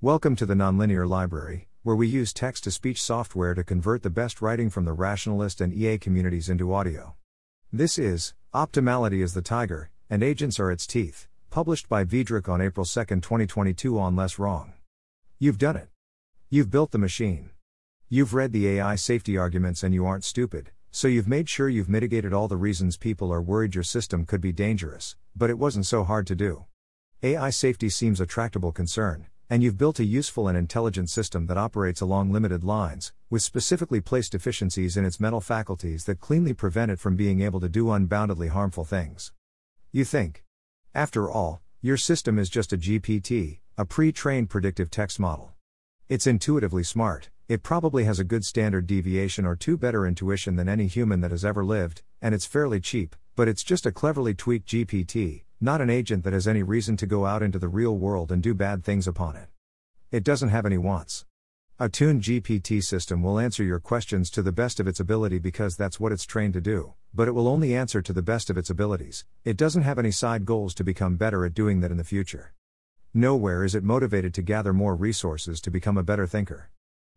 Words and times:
Welcome 0.00 0.36
to 0.36 0.46
the 0.46 0.54
Nonlinear 0.54 1.08
Library, 1.08 1.66
where 1.82 1.96
we 1.96 2.06
use 2.06 2.32
text 2.32 2.62
to 2.62 2.70
speech 2.70 3.02
software 3.02 3.52
to 3.54 3.64
convert 3.64 4.04
the 4.04 4.10
best 4.10 4.40
writing 4.40 4.70
from 4.70 4.84
the 4.84 4.92
rationalist 4.92 5.60
and 5.60 5.74
EA 5.74 5.98
communities 5.98 6.48
into 6.48 6.72
audio. 6.72 7.16
This 7.72 7.98
is 7.98 8.32
Optimality 8.54 9.24
is 9.24 9.34
the 9.34 9.42
Tiger, 9.42 9.90
and 10.08 10.22
Agents 10.22 10.60
Are 10.60 10.70
Its 10.70 10.86
Teeth, 10.86 11.26
published 11.50 11.88
by 11.88 12.04
Veedrac 12.04 12.48
on 12.48 12.60
April 12.60 12.86
2, 12.86 13.06
2022 13.06 13.98
on 13.98 14.14
Less 14.14 14.38
Wrong. 14.38 14.72
You've 15.40 15.58
done 15.58 15.74
it. 15.74 15.88
You've 16.48 16.70
built 16.70 16.92
the 16.92 16.98
machine. 16.98 17.50
You've 18.08 18.34
read 18.34 18.52
the 18.52 18.68
AI 18.68 18.94
safety 18.94 19.36
arguments 19.36 19.82
and 19.82 19.92
you 19.92 20.06
aren't 20.06 20.22
stupid, 20.22 20.70
so 20.92 21.08
you've 21.08 21.26
made 21.26 21.48
sure 21.48 21.68
you've 21.68 21.88
mitigated 21.88 22.32
all 22.32 22.46
the 22.46 22.56
reasons 22.56 22.96
people 22.96 23.32
are 23.32 23.42
worried 23.42 23.74
your 23.74 23.82
system 23.82 24.26
could 24.26 24.40
be 24.40 24.52
dangerous, 24.52 25.16
but 25.34 25.50
it 25.50 25.58
wasn't 25.58 25.86
so 25.86 26.04
hard 26.04 26.28
to 26.28 26.36
do. 26.36 26.66
AI 27.24 27.50
safety 27.50 27.88
seems 27.88 28.20
a 28.20 28.26
tractable 28.26 28.70
concern, 28.70 29.26
and 29.50 29.62
you've 29.62 29.78
built 29.78 29.98
a 29.98 30.04
useful 30.04 30.48
and 30.48 30.58
intelligent 30.58 31.08
system 31.08 31.46
that 31.46 31.56
operates 31.56 32.00
along 32.00 32.30
limited 32.30 32.64
lines, 32.64 33.12
with 33.30 33.42
specifically 33.42 34.00
placed 34.00 34.32
deficiencies 34.32 34.96
in 34.96 35.04
its 35.04 35.18
mental 35.18 35.40
faculties 35.40 36.04
that 36.04 36.20
cleanly 36.20 36.52
prevent 36.52 36.90
it 36.90 36.98
from 36.98 37.16
being 37.16 37.40
able 37.40 37.60
to 37.60 37.68
do 37.68 37.86
unboundedly 37.86 38.48
harmful 38.48 38.84
things. 38.84 39.32
You 39.90 40.04
think. 40.04 40.44
After 40.94 41.30
all, 41.30 41.62
your 41.80 41.96
system 41.96 42.38
is 42.38 42.50
just 42.50 42.72
a 42.72 42.78
GPT, 42.78 43.60
a 43.76 43.84
pre 43.84 44.12
trained 44.12 44.50
predictive 44.50 44.90
text 44.90 45.18
model. 45.18 45.52
It's 46.08 46.26
intuitively 46.26 46.82
smart, 46.82 47.30
it 47.48 47.62
probably 47.62 48.04
has 48.04 48.18
a 48.18 48.24
good 48.24 48.44
standard 48.44 48.86
deviation 48.86 49.46
or 49.46 49.56
two 49.56 49.78
better 49.78 50.06
intuition 50.06 50.56
than 50.56 50.68
any 50.68 50.86
human 50.86 51.22
that 51.22 51.30
has 51.30 51.44
ever 51.46 51.64
lived, 51.64 52.02
and 52.20 52.34
it's 52.34 52.44
fairly 52.44 52.80
cheap, 52.80 53.16
but 53.36 53.48
it's 53.48 53.64
just 53.64 53.86
a 53.86 53.92
cleverly 53.92 54.34
tweaked 54.34 54.68
GPT, 54.68 55.44
not 55.60 55.80
an 55.80 55.90
agent 55.90 56.22
that 56.22 56.32
has 56.32 56.46
any 56.46 56.62
reason 56.62 56.96
to 56.96 57.06
go 57.06 57.26
out 57.26 57.42
into 57.42 57.58
the 57.58 57.68
real 57.68 57.96
world 57.96 58.30
and 58.30 58.40
do 58.42 58.54
bad 58.54 58.84
things 58.84 59.08
upon 59.08 59.34
it. 59.34 59.48
It 60.12 60.22
doesn't 60.22 60.50
have 60.50 60.64
any 60.64 60.78
wants. 60.78 61.24
A 61.80 61.88
tuned 61.88 62.22
GPT 62.22 62.82
system 62.82 63.22
will 63.22 63.40
answer 63.40 63.64
your 63.64 63.80
questions 63.80 64.30
to 64.30 64.42
the 64.42 64.52
best 64.52 64.78
of 64.78 64.86
its 64.86 65.00
ability 65.00 65.38
because 65.38 65.76
that's 65.76 65.98
what 65.98 66.12
it's 66.12 66.24
trained 66.24 66.54
to 66.54 66.60
do, 66.60 66.94
but 67.12 67.26
it 67.26 67.32
will 67.32 67.48
only 67.48 67.74
answer 67.74 68.00
to 68.00 68.12
the 68.12 68.22
best 68.22 68.50
of 68.50 68.56
its 68.56 68.70
abilities. 68.70 69.24
It 69.44 69.56
doesn't 69.56 69.82
have 69.82 69.98
any 69.98 70.12
side 70.12 70.44
goals 70.44 70.74
to 70.74 70.84
become 70.84 71.16
better 71.16 71.44
at 71.44 71.54
doing 71.54 71.80
that 71.80 71.90
in 71.90 71.96
the 71.96 72.04
future. 72.04 72.52
Nowhere 73.12 73.64
is 73.64 73.74
it 73.74 73.82
motivated 73.82 74.34
to 74.34 74.42
gather 74.42 74.72
more 74.72 74.94
resources 74.94 75.60
to 75.62 75.70
become 75.72 75.98
a 75.98 76.04
better 76.04 76.26
thinker. 76.26 76.70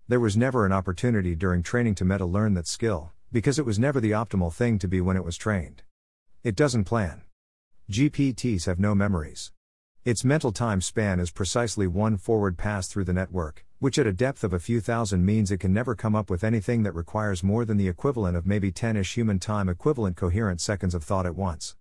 There 0.08 0.20
was 0.20 0.36
never 0.36 0.66
an 0.66 0.72
opportunity 0.72 1.36
during 1.36 1.62
training 1.62 1.96
to 1.96 2.06
meta 2.06 2.26
learn 2.26 2.56
that 2.56 2.68
skill, 2.68 3.12
because 3.32 3.60
it 3.60 3.66
was 3.66 3.78
never 3.78 4.00
the 4.00 4.12
optimal 4.12 4.52
thing 4.52 4.80
to 4.80 4.88
be 4.88 5.00
when 5.00 5.16
it 5.16 5.24
was 5.24 5.38
trained. 5.38 5.84
It 6.44 6.56
doesn't 6.56 6.86
plan. 6.86 7.22
GPTs 7.92 8.68
have 8.68 8.80
no 8.80 8.96
memories. 8.96 9.52
Its 10.06 10.24
mental 10.24 10.54
time 10.54 10.80
span 10.80 11.20
is 11.20 11.30
precisely 11.30 11.88
one 11.88 12.16
forward 12.16 12.58
pass 12.58 12.88
through 12.88 13.04
the 13.04 13.12
network, 13.12 13.66
which 13.80 14.00
at 14.00 14.08
a 14.08 14.14
depth 14.14 14.46
of 14.46 14.54
a 14.54 14.60
few 14.60 14.80
thousand 14.80 15.26
means 15.26 15.52
it 15.52 15.58
can 15.58 15.74
never 15.74 15.94
come 15.94 16.16
up 16.16 16.30
with 16.30 16.42
anything 16.42 16.84
that 16.84 16.96
requires 16.96 17.44
more 17.44 17.66
than 17.66 17.76
the 17.76 17.90
equivalent 17.90 18.38
of 18.38 18.48
maybe 18.48 18.72
10 18.72 18.96
ish 18.96 19.16
human 19.16 19.40
time 19.40 19.68
equivalent 19.68 20.16
coherent 20.16 20.62
seconds 20.62 20.96
of 20.96 21.04
thought 21.04 21.26
at 21.26 21.36
once. 21.36 21.76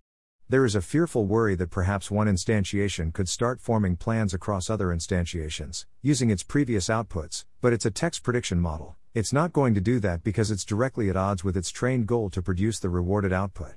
There 0.49 0.65
is 0.65 0.75
a 0.75 0.81
fearful 0.81 1.27
worry 1.27 1.55
that 1.55 1.69
perhaps 1.69 2.11
one 2.11 2.27
instantiation 2.27 3.13
could 3.13 3.29
start 3.29 3.61
forming 3.61 3.95
plans 3.95 4.33
across 4.33 4.69
other 4.69 4.87
instantiations, 4.87 5.85
using 6.01 6.29
its 6.29 6.43
previous 6.43 6.89
outputs, 6.89 7.45
but 7.61 7.71
it's 7.71 7.85
a 7.85 7.89
text 7.89 8.21
prediction 8.21 8.59
model. 8.59 8.97
It's 9.13 9.31
not 9.31 9.53
going 9.53 9.75
to 9.75 9.81
do 9.81 10.01
that 10.01 10.25
because 10.25 10.51
it's 10.51 10.65
directly 10.65 11.09
at 11.09 11.15
odds 11.15 11.45
with 11.45 11.55
its 11.55 11.69
trained 11.69 12.05
goal 12.05 12.29
to 12.31 12.41
produce 12.41 12.79
the 12.79 12.89
rewarded 12.89 13.31
output. 13.31 13.75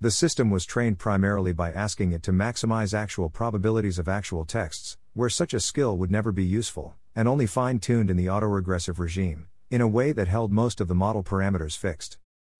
The 0.00 0.12
system 0.12 0.48
was 0.48 0.64
trained 0.64 1.00
primarily 1.00 1.52
by 1.52 1.72
asking 1.72 2.12
it 2.12 2.22
to 2.22 2.32
maximize 2.32 2.94
actual 2.94 3.28
probabilities 3.28 3.98
of 3.98 4.08
actual 4.08 4.44
texts, 4.44 4.96
where 5.12 5.28
such 5.28 5.52
a 5.52 5.58
skill 5.58 5.98
would 5.98 6.08
never 6.08 6.30
be 6.30 6.44
useful, 6.44 6.94
and 7.16 7.26
only 7.26 7.46
fine 7.46 7.80
tuned 7.80 8.08
in 8.08 8.16
the 8.16 8.26
autoregressive 8.26 9.00
regime, 9.00 9.48
in 9.72 9.80
a 9.80 9.88
way 9.88 10.12
that 10.12 10.28
held 10.28 10.52
most 10.52 10.80
of 10.80 10.86
the 10.86 10.94
model 10.94 11.24
parameters 11.24 11.76
fixed. 11.76 12.16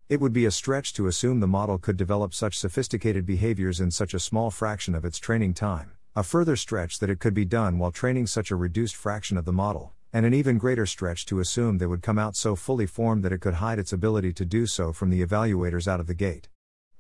It 0.08 0.20
would 0.20 0.32
be 0.32 0.46
a 0.46 0.50
stretch 0.50 0.92
to 0.94 1.06
assume 1.06 1.38
the 1.38 1.46
model 1.46 1.78
could 1.78 1.96
develop 1.96 2.34
such 2.34 2.58
sophisticated 2.58 3.24
behaviors 3.24 3.78
in 3.78 3.92
such 3.92 4.14
a 4.14 4.18
small 4.18 4.50
fraction 4.50 4.96
of 4.96 5.04
its 5.04 5.20
training 5.20 5.54
time, 5.54 5.92
a 6.16 6.24
further 6.24 6.56
stretch 6.56 6.98
that 6.98 7.08
it 7.08 7.20
could 7.20 7.34
be 7.34 7.44
done 7.44 7.78
while 7.78 7.92
training 7.92 8.26
such 8.26 8.50
a 8.50 8.56
reduced 8.56 8.96
fraction 8.96 9.36
of 9.36 9.44
the 9.44 9.52
model, 9.52 9.92
and 10.12 10.26
an 10.26 10.34
even 10.34 10.58
greater 10.58 10.86
stretch 10.86 11.24
to 11.26 11.38
assume 11.38 11.78
they 11.78 11.86
would 11.86 12.02
come 12.02 12.18
out 12.18 12.34
so 12.34 12.56
fully 12.56 12.86
formed 12.86 13.22
that 13.22 13.32
it 13.32 13.40
could 13.40 13.54
hide 13.54 13.78
its 13.78 13.92
ability 13.92 14.32
to 14.32 14.44
do 14.44 14.66
so 14.66 14.92
from 14.92 15.10
the 15.10 15.24
evaluators 15.24 15.86
out 15.86 16.00
of 16.00 16.08
the 16.08 16.14
gate. 16.14 16.48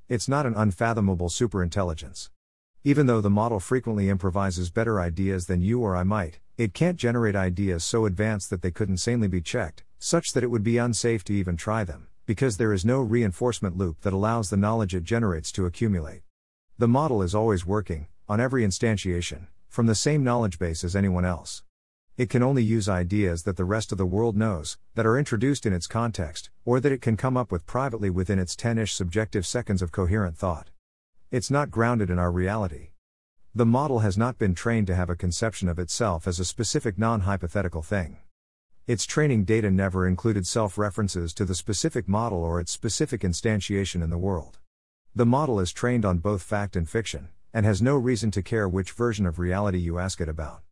It's 0.08 0.26
not 0.26 0.46
an 0.46 0.54
unfathomable 0.56 1.28
superintelligence. 1.28 2.30
Even 2.82 3.04
though 3.04 3.20
the 3.20 3.28
model 3.28 3.60
frequently 3.60 4.08
improvises 4.08 4.70
better 4.70 4.98
ideas 4.98 5.44
than 5.48 5.60
you 5.60 5.80
or 5.82 5.94
I 5.94 6.02
might, 6.02 6.40
it 6.56 6.72
can't 6.72 6.96
generate 6.96 7.36
ideas 7.36 7.84
so 7.84 8.06
advanced 8.06 8.48
that 8.48 8.62
they 8.62 8.70
couldn't 8.70 8.96
sanely 8.96 9.28
be 9.28 9.42
checked, 9.42 9.84
such 9.98 10.32
that 10.32 10.42
it 10.42 10.46
would 10.46 10.62
be 10.64 10.78
unsafe 10.78 11.24
to 11.24 11.34
even 11.34 11.58
try 11.58 11.84
them, 11.84 12.06
because 12.24 12.56
there 12.56 12.72
is 12.72 12.86
no 12.86 13.02
reinforcement 13.02 13.76
loop 13.76 14.00
that 14.00 14.14
allows 14.14 14.48
the 14.48 14.56
knowledge 14.56 14.94
it 14.94 15.04
generates 15.04 15.52
to 15.52 15.66
accumulate. 15.66 16.22
The 16.78 16.88
model 16.88 17.20
is 17.20 17.34
always 17.34 17.66
working, 17.66 18.06
on 18.30 18.40
every 18.40 18.64
instantiation, 18.64 19.48
from 19.68 19.84
the 19.84 19.94
same 19.94 20.24
knowledge 20.24 20.58
base 20.58 20.84
as 20.84 20.96
anyone 20.96 21.26
else. 21.26 21.62
It 22.18 22.30
can 22.30 22.42
only 22.42 22.64
use 22.64 22.88
ideas 22.88 23.44
that 23.44 23.56
the 23.56 23.64
rest 23.64 23.92
of 23.92 23.98
the 23.98 24.04
world 24.04 24.36
knows, 24.36 24.76
that 24.96 25.06
are 25.06 25.16
introduced 25.16 25.64
in 25.64 25.72
its 25.72 25.86
context, 25.86 26.50
or 26.64 26.80
that 26.80 26.90
it 26.90 27.00
can 27.00 27.16
come 27.16 27.36
up 27.36 27.52
with 27.52 27.64
privately 27.64 28.10
within 28.10 28.40
its 28.40 28.56
10 28.56 28.76
ish 28.76 28.92
subjective 28.92 29.46
seconds 29.46 29.82
of 29.82 29.92
coherent 29.92 30.36
thought. 30.36 30.70
It's 31.30 31.48
not 31.48 31.70
grounded 31.70 32.10
in 32.10 32.18
our 32.18 32.32
reality. 32.32 32.88
The 33.54 33.64
model 33.64 34.00
has 34.00 34.18
not 34.18 34.36
been 34.36 34.56
trained 34.56 34.88
to 34.88 34.96
have 34.96 35.08
a 35.08 35.14
conception 35.14 35.68
of 35.68 35.78
itself 35.78 36.26
as 36.26 36.40
a 36.40 36.44
specific 36.44 36.98
non 36.98 37.20
hypothetical 37.20 37.82
thing. 37.82 38.16
Its 38.88 39.06
training 39.06 39.44
data 39.44 39.70
never 39.70 40.04
included 40.04 40.44
self 40.44 40.76
references 40.76 41.32
to 41.34 41.44
the 41.44 41.54
specific 41.54 42.08
model 42.08 42.42
or 42.42 42.58
its 42.58 42.72
specific 42.72 43.20
instantiation 43.20 44.02
in 44.02 44.10
the 44.10 44.18
world. 44.18 44.58
The 45.14 45.24
model 45.24 45.60
is 45.60 45.72
trained 45.72 46.04
on 46.04 46.18
both 46.18 46.42
fact 46.42 46.74
and 46.74 46.88
fiction, 46.88 47.28
and 47.54 47.64
has 47.64 47.80
no 47.80 47.94
reason 47.94 48.32
to 48.32 48.42
care 48.42 48.68
which 48.68 48.90
version 48.90 49.24
of 49.24 49.38
reality 49.38 49.78
you 49.78 50.00
ask 50.00 50.20
it 50.20 50.28
about. 50.28 50.62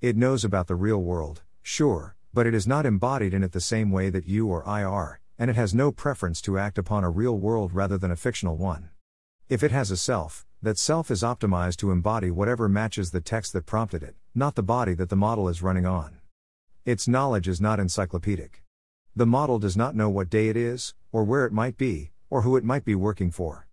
It 0.00 0.16
knows 0.16 0.46
about 0.46 0.66
the 0.66 0.76
real 0.76 1.02
world, 1.02 1.42
sure, 1.60 2.16
but 2.32 2.46
it 2.46 2.54
is 2.54 2.66
not 2.66 2.86
embodied 2.86 3.34
in 3.34 3.42
it 3.42 3.52
the 3.52 3.60
same 3.60 3.90
way 3.90 4.08
that 4.08 4.26
you 4.26 4.46
or 4.46 4.66
I 4.66 4.82
are, 4.82 5.20
and 5.38 5.50
it 5.50 5.56
has 5.56 5.74
no 5.74 5.92
preference 5.92 6.40
to 6.42 6.56
act 6.56 6.78
upon 6.78 7.04
a 7.04 7.10
real 7.10 7.36
world 7.36 7.74
rather 7.74 7.98
than 7.98 8.10
a 8.10 8.16
fictional 8.16 8.56
one. 8.56 8.88
If 9.50 9.62
it 9.62 9.72
has 9.72 9.90
a 9.90 9.98
self, 9.98 10.46
that 10.62 10.78
self 10.78 11.10
is 11.10 11.22
optimized 11.22 11.76
to 11.80 11.90
embody 11.90 12.30
whatever 12.30 12.66
matches 12.66 13.10
the 13.10 13.20
text 13.20 13.52
that 13.52 13.66
prompted 13.66 14.02
it, 14.02 14.14
not 14.34 14.54
the 14.54 14.62
body 14.62 14.94
that 14.94 15.10
the 15.10 15.16
model 15.16 15.50
is 15.50 15.60
running 15.60 15.84
on. 15.84 16.16
Its 16.86 17.06
knowledge 17.06 17.46
is 17.46 17.60
not 17.60 17.78
encyclopedic. 17.78 18.62
The 19.14 19.26
model 19.26 19.58
does 19.58 19.76
not 19.76 19.94
know 19.94 20.08
what 20.08 20.30
day 20.30 20.48
it 20.48 20.56
is, 20.56 20.94
or 21.12 21.24
where 21.24 21.44
it 21.44 21.52
might 21.52 21.76
be, 21.76 22.10
or 22.30 22.40
who 22.40 22.56
it 22.56 22.64
might 22.64 22.86
be 22.86 22.94
working 22.94 23.30
for. 23.30 23.66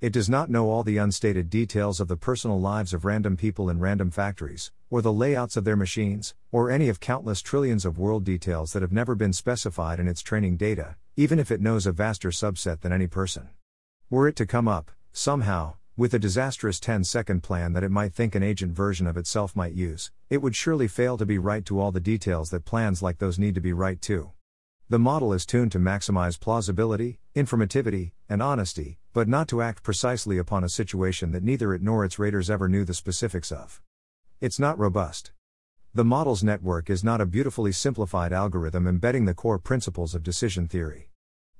It 0.00 0.14
does 0.14 0.30
not 0.30 0.48
know 0.48 0.70
all 0.70 0.82
the 0.82 0.96
unstated 0.96 1.50
details 1.50 2.00
of 2.00 2.08
the 2.08 2.16
personal 2.16 2.58
lives 2.58 2.94
of 2.94 3.04
random 3.04 3.36
people 3.36 3.68
in 3.68 3.80
random 3.80 4.10
factories, 4.10 4.72
or 4.88 5.02
the 5.02 5.12
layouts 5.12 5.58
of 5.58 5.64
their 5.64 5.76
machines, 5.76 6.34
or 6.50 6.70
any 6.70 6.88
of 6.88 7.00
countless 7.00 7.42
trillions 7.42 7.84
of 7.84 7.98
world 7.98 8.24
details 8.24 8.72
that 8.72 8.80
have 8.80 8.92
never 8.92 9.14
been 9.14 9.34
specified 9.34 10.00
in 10.00 10.08
its 10.08 10.22
training 10.22 10.56
data, 10.56 10.96
even 11.16 11.38
if 11.38 11.50
it 11.50 11.60
knows 11.60 11.84
a 11.84 11.92
vaster 11.92 12.30
subset 12.30 12.80
than 12.80 12.94
any 12.94 13.06
person. 13.06 13.50
Were 14.08 14.26
it 14.26 14.36
to 14.36 14.46
come 14.46 14.68
up, 14.68 14.90
somehow, 15.12 15.74
with 15.98 16.14
a 16.14 16.18
disastrous 16.18 16.80
10 16.80 17.04
second 17.04 17.42
plan 17.42 17.74
that 17.74 17.84
it 17.84 17.90
might 17.90 18.14
think 18.14 18.34
an 18.34 18.42
agent 18.42 18.72
version 18.72 19.06
of 19.06 19.18
itself 19.18 19.54
might 19.54 19.74
use, 19.74 20.10
it 20.30 20.40
would 20.40 20.56
surely 20.56 20.88
fail 20.88 21.18
to 21.18 21.26
be 21.26 21.36
right 21.36 21.66
to 21.66 21.78
all 21.78 21.92
the 21.92 22.00
details 22.00 22.48
that 22.48 22.64
plans 22.64 23.02
like 23.02 23.18
those 23.18 23.38
need 23.38 23.54
to 23.54 23.60
be 23.60 23.74
right 23.74 24.00
to. 24.00 24.32
The 24.90 24.98
model 24.98 25.32
is 25.32 25.46
tuned 25.46 25.70
to 25.70 25.78
maximize 25.78 26.40
plausibility, 26.40 27.20
informativity, 27.36 28.10
and 28.28 28.42
honesty, 28.42 28.98
but 29.12 29.28
not 29.28 29.46
to 29.46 29.62
act 29.62 29.84
precisely 29.84 30.36
upon 30.36 30.64
a 30.64 30.68
situation 30.68 31.30
that 31.30 31.44
neither 31.44 31.72
it 31.72 31.80
nor 31.80 32.04
its 32.04 32.18
raters 32.18 32.50
ever 32.50 32.68
knew 32.68 32.84
the 32.84 32.92
specifics 32.92 33.52
of. 33.52 33.80
It's 34.40 34.58
not 34.58 34.76
robust. 34.80 35.30
The 35.94 36.04
model's 36.04 36.42
network 36.42 36.90
is 36.90 37.04
not 37.04 37.20
a 37.20 37.26
beautifully 37.26 37.70
simplified 37.70 38.32
algorithm 38.32 38.88
embedding 38.88 39.26
the 39.26 39.32
core 39.32 39.60
principles 39.60 40.12
of 40.12 40.24
decision 40.24 40.66
theory. 40.66 41.12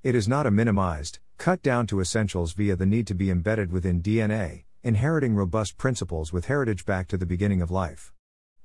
It 0.03 0.17
is 0.17 0.26
not 0.26 0.44
a 0.44 0.50
minimized, 0.50 1.21
cut 1.38 1.62
down 1.62 1.87
to 1.87 2.00
essentials 2.00 2.53
via 2.53 2.75
the 2.75 2.85
need 2.85 3.06
to 3.06 3.15
be 3.15 3.31
embedded 3.31 3.71
within 3.71 4.03
DNA, 4.03 4.65
inheriting 4.83 5.37
robust 5.37 5.79
principles 5.79 6.33
with 6.33 6.47
heritage 6.47 6.85
back 6.85 7.06
to 7.06 7.17
the 7.17 7.26
beginning 7.26 7.62
of 7.62 7.71
life. 7.71 8.12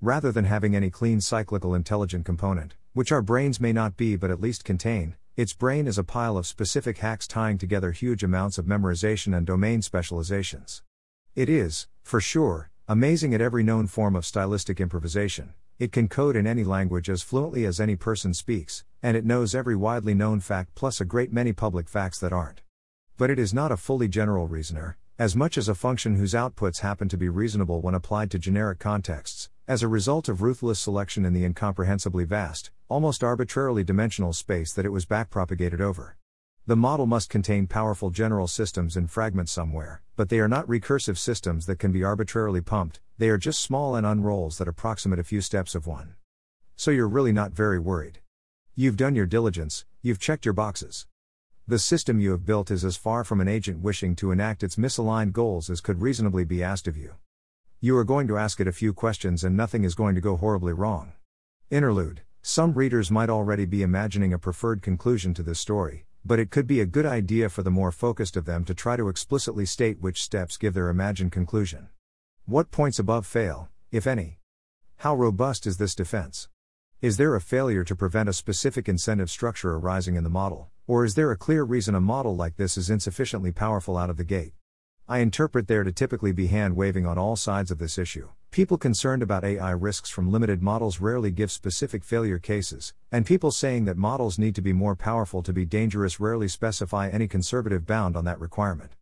Rather 0.02 0.32
than 0.32 0.46
having 0.46 0.76
any 0.76 0.90
clean 0.90 1.22
cyclical 1.22 1.76
intelligent 1.76 2.26
component, 2.26 2.74
which 2.96 3.12
our 3.12 3.22
brains 3.22 3.60
may 3.60 3.74
not 3.74 3.98
be 3.98 4.16
but 4.16 4.32
at 4.32 4.40
least 4.40 4.64
contain, 4.64 5.18
its 5.36 5.52
brain 5.52 5.86
is 5.86 5.98
a 5.98 6.04
pile 6.04 6.38
of 6.38 6.48
specific 6.48 7.00
hacks 7.00 7.28
tying 7.28 7.58
together 7.58 7.92
huge 7.92 8.24
amounts 8.24 8.58
of 8.58 8.66
memorization 8.66 9.36
and 9.36 9.46
domain 9.46 9.82
specializations. 9.82 10.82
It 11.36 11.50
is, 11.50 11.90
for 12.04 12.22
sure, 12.22 12.72
amazing 12.88 13.34
at 13.34 13.42
every 13.42 13.64
known 13.64 13.88
form 13.88 14.16
of 14.16 14.26
stylistic 14.26 14.80
improvisation. 14.80 15.54
It 15.78 15.92
can 15.92 16.08
code 16.08 16.38
in 16.38 16.48
any 16.48 16.64
language 16.64 17.10
as 17.10 17.22
fluently 17.22 17.66
as 17.66 17.82
any 17.82 17.98
person 17.98 18.34
speaks, 18.34 18.86
and 19.04 19.18
it 19.18 19.26
knows 19.26 19.54
every 19.54 19.76
widely 19.76 20.14
known 20.14 20.40
fact 20.40 20.74
plus 20.74 21.02
a 21.02 21.06
great 21.06 21.34
many 21.34 21.52
public 21.52 21.90
facts 21.90 22.20
that 22.20 22.32
aren't. 22.32 22.62
But 23.18 23.30
it 23.30 23.38
is 23.38 23.54
not 23.54 23.74
a 23.74 23.78
fully 23.78 24.08
general 24.08 24.48
reasoner, 24.48 24.96
as 25.20 25.36
much 25.36 25.58
as 25.58 25.68
a 25.68 25.76
function 25.76 26.16
whose 26.16 26.34
outputs 26.34 26.80
happen 26.80 27.10
to 27.10 27.18
be 27.18 27.28
reasonable 27.28 27.82
when 27.82 27.94
applied 27.94 28.32
to 28.32 28.40
generic 28.40 28.80
contexts, 28.80 29.50
as 29.68 29.84
a 29.84 29.90
result 29.90 30.30
of 30.30 30.42
ruthless 30.42 30.80
selection 30.80 31.26
in 31.26 31.34
the 31.34 31.44
incomprehensibly 31.44 32.24
vast, 32.24 32.72
almost 32.88 33.24
arbitrarily 33.24 33.84
dimensional 33.84 34.32
space 34.32 34.72
that 34.74 34.86
it 34.86 34.92
was 34.92 35.08
backpropagated 35.08 35.82
over. 35.82 36.18
The 36.68 36.76
model 36.76 37.08
must 37.08 37.30
contain 37.30 37.66
powerful 37.66 38.12
general 38.12 38.48
systems 38.48 38.96
in 38.96 39.08
fragments 39.08 39.52
somewhere, 39.52 40.04
but 40.16 40.30
they 40.30 40.40
are 40.40 40.48
not 40.48 40.68
recursive 40.68 41.18
systems 41.18 41.66
that 41.66 41.80
can 41.80 41.92
be 41.92 42.04
arbitrarily 42.04 42.62
pumped, 42.62 43.00
they 43.18 43.30
are 43.30 43.38
just 43.38 43.62
small 43.62 43.96
and 43.96 44.06
unrolls 44.06 44.60
that 44.60 44.68
approximate 44.68 45.18
a 45.18 45.24
few 45.24 45.42
steps 45.42 45.74
of 45.74 45.88
one. 45.88 46.16
So 46.76 46.92
you're 46.92 47.08
really 47.08 47.32
not 47.32 47.54
very 47.54 47.80
worried. 47.80 48.20
You've 48.76 48.98
done 48.98 49.16
your 49.16 49.26
diligence, 49.26 49.86
you've 50.02 50.20
checked 50.20 50.46
your 50.46 50.54
boxes. 50.54 51.08
The 51.68 51.80
system 51.80 52.20
you 52.20 52.32
have 52.32 52.46
built 52.46 52.70
is 52.70 52.86
as 52.86 52.98
far 52.98 53.24
from 53.24 53.42
an 53.42 53.48
agent 53.48 53.80
wishing 53.82 54.16
to 54.18 54.32
enact 54.32 54.62
its 54.62 54.76
misaligned 54.76 55.32
goals 55.32 55.72
as 55.72 55.82
could 55.82 56.02
reasonably 56.02 56.46
be 56.46 56.62
asked 56.62 56.88
of 56.88 56.98
you. 56.98 57.16
You 57.80 57.98
are 57.98 58.04
going 58.04 58.28
to 58.28 58.38
ask 58.38 58.60
it 58.60 58.68
a 58.68 58.72
few 58.72 58.94
questions 58.94 59.44
and 59.44 59.58
nothing 59.58 59.84
is 59.84 59.96
going 59.96 60.14
to 60.14 60.22
go 60.22 60.38
horribly 60.38 60.74
wrong. 60.74 61.14
Interlude 61.72 62.22
Some 62.48 62.74
readers 62.74 63.10
might 63.10 63.32
already 63.32 63.66
be 63.66 63.82
imagining 63.82 64.32
a 64.32 64.38
preferred 64.38 64.84
conclusion 64.84 65.34
to 65.34 65.42
this 65.42 65.60
story, 65.60 66.06
but 66.24 66.38
it 66.38 66.52
could 66.52 66.68
be 66.68 66.80
a 66.80 66.86
good 66.86 67.08
idea 67.08 67.50
for 67.50 67.64
the 67.64 67.72
more 67.72 67.92
focused 67.92 68.38
of 68.38 68.46
them 68.46 68.64
to 68.66 68.76
try 68.76 68.96
to 68.98 69.10
explicitly 69.10 69.66
state 69.66 70.00
which 70.00 70.22
steps 70.22 70.56
give 70.56 70.76
their 70.76 70.90
imagined 70.90 71.32
conclusion. 71.32 71.90
What 72.46 72.70
points 72.70 73.00
above 73.00 73.26
fail, 73.26 73.70
if 73.92 74.06
any? 74.06 74.38
How 74.98 75.16
robust 75.16 75.66
is 75.66 75.78
this 75.78 75.96
defense? 75.96 76.48
Is 77.02 77.18
there 77.18 77.34
a 77.34 77.42
failure 77.42 77.84
to 77.84 77.96
prevent 77.96 78.30
a 78.30 78.34
specific 78.34 78.88
incentive 78.88 79.32
structure 79.32 79.74
arising 79.74 80.14
in 80.14 80.24
the 80.24 80.30
model, 80.30 80.70
or 80.86 81.04
is 81.04 81.16
there 81.16 81.32
a 81.32 81.36
clear 81.36 81.64
reason 81.64 81.96
a 81.96 82.00
model 82.00 82.36
like 82.36 82.58
this 82.58 82.78
is 82.78 82.92
insufficiently 82.92 83.54
powerful 83.54 83.98
out 83.98 84.12
of 84.12 84.18
the 84.18 84.24
gate? 84.24 84.54
I 85.08 85.18
interpret 85.18 85.68
there 85.68 85.84
to 85.84 85.92
typically 85.92 86.32
be 86.32 86.46
hand 86.46 86.76
waving 86.76 87.08
on 87.08 87.18
all 87.18 87.38
sides 87.38 87.72
of 87.72 87.80
this 87.80 87.98
issue. 87.98 88.30
People 88.56 88.78
concerned 88.78 89.22
about 89.22 89.44
AI 89.44 89.72
risks 89.72 90.10
from 90.10 90.32
limited 90.32 90.64
models 90.64 91.02
rarely 91.02 91.30
give 91.30 91.52
specific 91.52 92.06
failure 92.06 92.40
cases, 92.40 92.94
and 93.12 93.26
people 93.26 93.52
saying 93.52 93.84
that 93.84 93.98
models 93.98 94.40
need 94.40 94.56
to 94.56 94.62
be 94.62 94.72
more 94.72 94.96
powerful 94.96 95.44
to 95.44 95.52
be 95.52 95.66
dangerous 95.66 96.22
rarely 96.22 96.48
specify 96.48 97.10
any 97.10 97.28
conservative 97.28 97.86
bound 97.86 98.16
on 98.16 98.24
that 98.24 98.40
requirement. 98.40 98.94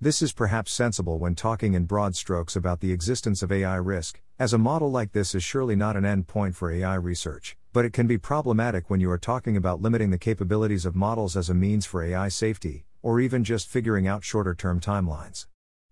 This 0.00 0.22
is 0.22 0.32
perhaps 0.32 0.72
sensible 0.72 1.20
when 1.20 1.36
talking 1.36 1.74
in 1.74 1.84
broad 1.84 2.16
strokes 2.16 2.56
about 2.56 2.80
the 2.80 2.90
existence 2.90 3.44
of 3.44 3.52
AI 3.52 3.76
risk, 3.76 4.20
as 4.40 4.52
a 4.52 4.58
model 4.58 4.90
like 4.90 5.12
this 5.12 5.36
is 5.36 5.44
surely 5.44 5.76
not 5.76 5.96
an 5.96 6.04
end 6.04 6.26
point 6.26 6.56
for 6.56 6.72
AI 6.72 6.96
research, 6.96 7.56
but 7.72 7.84
it 7.84 7.92
can 7.92 8.08
be 8.08 8.18
problematic 8.18 8.90
when 8.90 8.98
you 8.98 9.08
are 9.12 9.18
talking 9.18 9.56
about 9.56 9.80
limiting 9.80 10.10
the 10.10 10.18
capabilities 10.18 10.84
of 10.84 10.96
models 10.96 11.36
as 11.36 11.48
a 11.48 11.54
means 11.54 11.86
for 11.86 12.02
AI 12.02 12.26
safety, 12.26 12.86
or 13.02 13.20
even 13.20 13.44
just 13.44 13.68
figuring 13.68 14.08
out 14.08 14.24
shorter 14.24 14.52
term 14.52 14.80
timelines. 14.80 15.46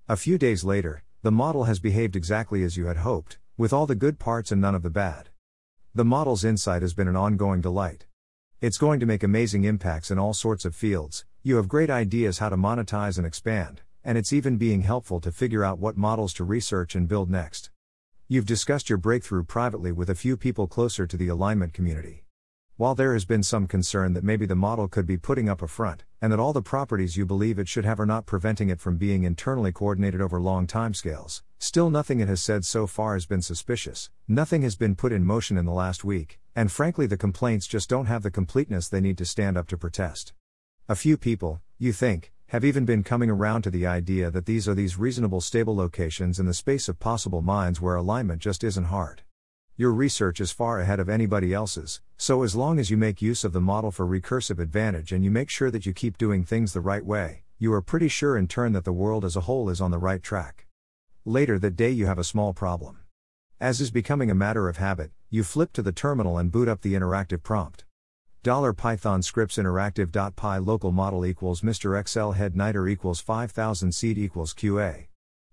A 0.09 0.17
few 0.17 0.37
days 0.37 0.65
later, 0.65 1.04
the 1.25 1.33
model 1.33 1.65
has 1.65 1.81
behaved 1.81 2.15
exactly 2.15 2.63
as 2.63 2.77
you 2.77 2.87
had 2.87 2.99
hoped, 2.99 3.39
with 3.59 3.73
all 3.73 3.87
the 3.87 3.97
good 3.97 4.21
parts 4.21 4.53
and 4.53 4.61
none 4.63 4.77
of 4.77 4.85
the 4.85 4.91
bad. 4.91 5.31
The 5.93 6.05
model's 6.05 6.45
insight 6.45 6.83
has 6.83 6.95
been 6.95 7.09
an 7.09 7.17
ongoing 7.17 7.61
delight. 7.61 8.07
It's 8.61 8.79
going 8.79 9.01
to 9.01 9.07
make 9.07 9.25
amazing 9.25 9.65
impacts 9.65 10.13
in 10.13 10.19
all 10.21 10.35
sorts 10.35 10.65
of 10.65 10.77
fields, 10.77 11.25
you 11.43 11.57
have 11.57 11.67
great 11.67 11.91
ideas 11.91 12.39
how 12.39 12.49
to 12.49 12.57
monetize 12.57 13.19
and 13.19 13.27
expand 13.27 13.83
and 14.05 14.19
it's 14.19 14.33
even 14.33 14.59
being 14.59 14.83
helpful 14.83 15.19
to 15.19 15.33
figure 15.33 15.65
out 15.65 15.79
what 15.79 15.97
models 15.97 16.35
to 16.35 16.45
research 16.45 16.95
and 16.95 17.09
build 17.09 17.31
next. 17.31 17.71
You've 18.29 18.47
discussed 18.47 18.91
your 18.91 18.99
breakthrough 18.99 19.45
privately 19.45 19.93
with 19.93 20.11
a 20.11 20.15
few 20.15 20.37
people 20.37 20.67
closer 20.67 21.07
to 21.07 21.17
the 21.17 21.29
alignment 21.29 21.73
community. 21.73 22.24
While 22.77 22.97
there 22.97 23.13
has 23.13 23.25
been 23.25 23.45
some 23.45 23.69
concern 23.69 24.15
that 24.15 24.25
maybe 24.25 24.47
the 24.47 24.57
model 24.57 24.89
could 24.89 25.07
be 25.07 25.17
putting 25.17 25.49
up 25.49 25.63
a 25.63 25.69
front, 25.69 26.03
and 26.21 26.33
that 26.33 26.41
all 26.41 26.53
the 26.53 26.61
properties 26.61 27.17
you 27.17 27.25
believe 27.25 27.57
it 27.57 27.69
should 27.69 27.85
have 27.85 28.01
are 28.01 28.07
not 28.07 28.27
preventing 28.27 28.69
it 28.69 28.81
from 28.81 28.97
being 28.97 29.23
internally 29.23 29.71
coordinated 29.71 30.21
over 30.21 30.41
long 30.41 30.67
timescales, 30.67 31.43
still 31.61 31.89
nothing 31.89 32.19
it 32.19 32.27
has 32.27 32.43
said 32.43 32.65
so 32.65 32.89
far 32.89 33.15
has 33.15 33.27
been 33.27 33.43
suspicious, 33.43 34.11
nothing 34.27 34.63
has 34.63 34.75
been 34.75 34.97
put 34.97 35.13
in 35.13 35.25
motion 35.25 35.57
in 35.57 35.67
the 35.67 35.73
last 35.73 36.03
week, 36.03 36.41
and 36.57 36.73
frankly 36.73 37.07
the 37.07 37.17
complaints 37.17 37.69
just 37.69 37.89
don't 37.89 38.07
have 38.07 38.25
the 38.25 38.31
completeness 38.31 38.89
they 38.89 39.01
need 39.01 39.19
to 39.19 39.25
stand 39.25 39.57
up 39.57 39.69
to 39.69 39.79
protest. 39.79 40.33
A 40.89 40.97
few 40.97 41.17
people, 41.17 41.61
you 41.79 41.93
think, 41.93 42.33
have 42.49 42.65
even 42.65 42.85
been 42.85 43.05
coming 43.05 43.31
around 43.31 43.63
to 43.63 43.71
the 43.71 43.87
idea 43.87 44.33
that 44.33 44.47
these 44.47 44.67
are 44.67 44.75
these 44.75 44.99
reasonable 44.99 45.41
stable 45.41 45.77
locations 45.77 46.41
in 46.41 46.47
the 46.47 46.53
space 46.53 46.89
of 46.89 46.99
possible 46.99 47.41
minds 47.41 47.81
where 47.81 47.95
alignment 47.95 48.43
just 48.43 48.65
isn't 48.65 48.87
hard. 48.87 49.23
Your 49.77 49.91
research 49.91 50.39
is 50.39 50.53
far 50.53 50.79
ahead 50.79 51.01
of 51.01 51.09
anybody 51.09 51.53
else's, 51.53 52.01
so 52.17 52.45
as 52.45 52.55
long 52.55 52.79
as 52.79 52.91
you 52.91 52.97
make 52.97 53.21
use 53.21 53.43
of 53.43 53.53
the 53.53 53.61
model 53.61 53.91
for 53.91 54.07
recursive 54.07 54.61
advantage 54.61 55.11
and 55.11 55.25
you 55.25 55.33
make 55.33 55.51
sure 55.51 55.69
that 55.69 55.85
you 55.85 55.93
keep 55.93 56.17
doing 56.17 56.45
things 56.45 56.73
the 56.73 56.81
right 56.81 57.05
way, 57.05 57.43
you 57.59 57.73
are 57.73 57.83
pretty 57.83 58.07
sure 58.07 58.37
in 58.37 58.47
turn 58.47 58.73
that 58.75 58.85
the 58.85 58.93
world 58.93 59.25
as 59.25 59.35
a 59.35 59.41
whole 59.41 59.69
is 59.69 59.81
on 59.81 59.91
the 59.91 59.99
right 59.99 60.23
track. 60.23 60.69
Later 61.25 61.59
that 61.59 61.75
day, 61.75 61.91
you 61.91 62.07
have 62.07 62.21
a 62.21 62.25
small 62.25 62.53
problem. 62.53 63.01
As 63.61 63.81
is 63.81 63.91
becoming 63.91 64.31
a 64.31 64.35
matter 64.35 64.69
of 64.69 64.77
habit, 64.77 65.11
you 65.29 65.43
flip 65.43 65.73
to 65.73 65.83
the 65.83 65.91
terminal 65.91 66.39
and 66.39 66.53
boot 66.53 66.69
up 66.69 66.83
the 66.83 66.95
interactive 66.95 67.43
prompt. 67.43 67.85
$Python 68.45 69.23
scripts 69.23 69.57
interactive.py 69.57 70.59
local 70.61 70.93
model 70.93 71.27
equals 71.27 71.63
Mr. 71.63 71.99
Excel 71.99 72.31
head 72.31 72.55
niter 72.55 72.87
equals 72.87 73.19
5000 73.19 73.91
seed 73.91 74.19
equals 74.19 74.55
QA. 74.55 75.07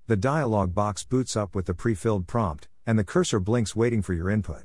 The 0.06 0.18
dialog 0.18 0.76
box 0.76 1.04
boots 1.04 1.36
up 1.36 1.56
with 1.56 1.66
the 1.66 1.74
pre 1.74 1.96
filled 1.96 2.28
prompt, 2.28 2.68
and 2.86 2.98
the 2.98 3.04
cursor 3.04 3.40
blinks 3.40 3.76
waiting 3.76 4.02
for 4.02 4.14
your 4.14 4.30
input. 4.30 4.64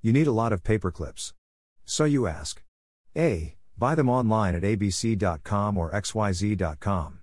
You 0.00 0.12
need 0.12 0.26
a 0.26 0.32
lot 0.32 0.52
of 0.52 0.62
paperclips. 0.62 1.32
So 1.84 2.04
you 2.04 2.26
ask. 2.26 2.62
A. 3.16 3.56
Buy 3.76 3.94
them 3.94 4.08
online 4.08 4.54
at 4.54 4.62
abc.com 4.62 5.78
or 5.78 5.90
xyz.com. 5.92 7.20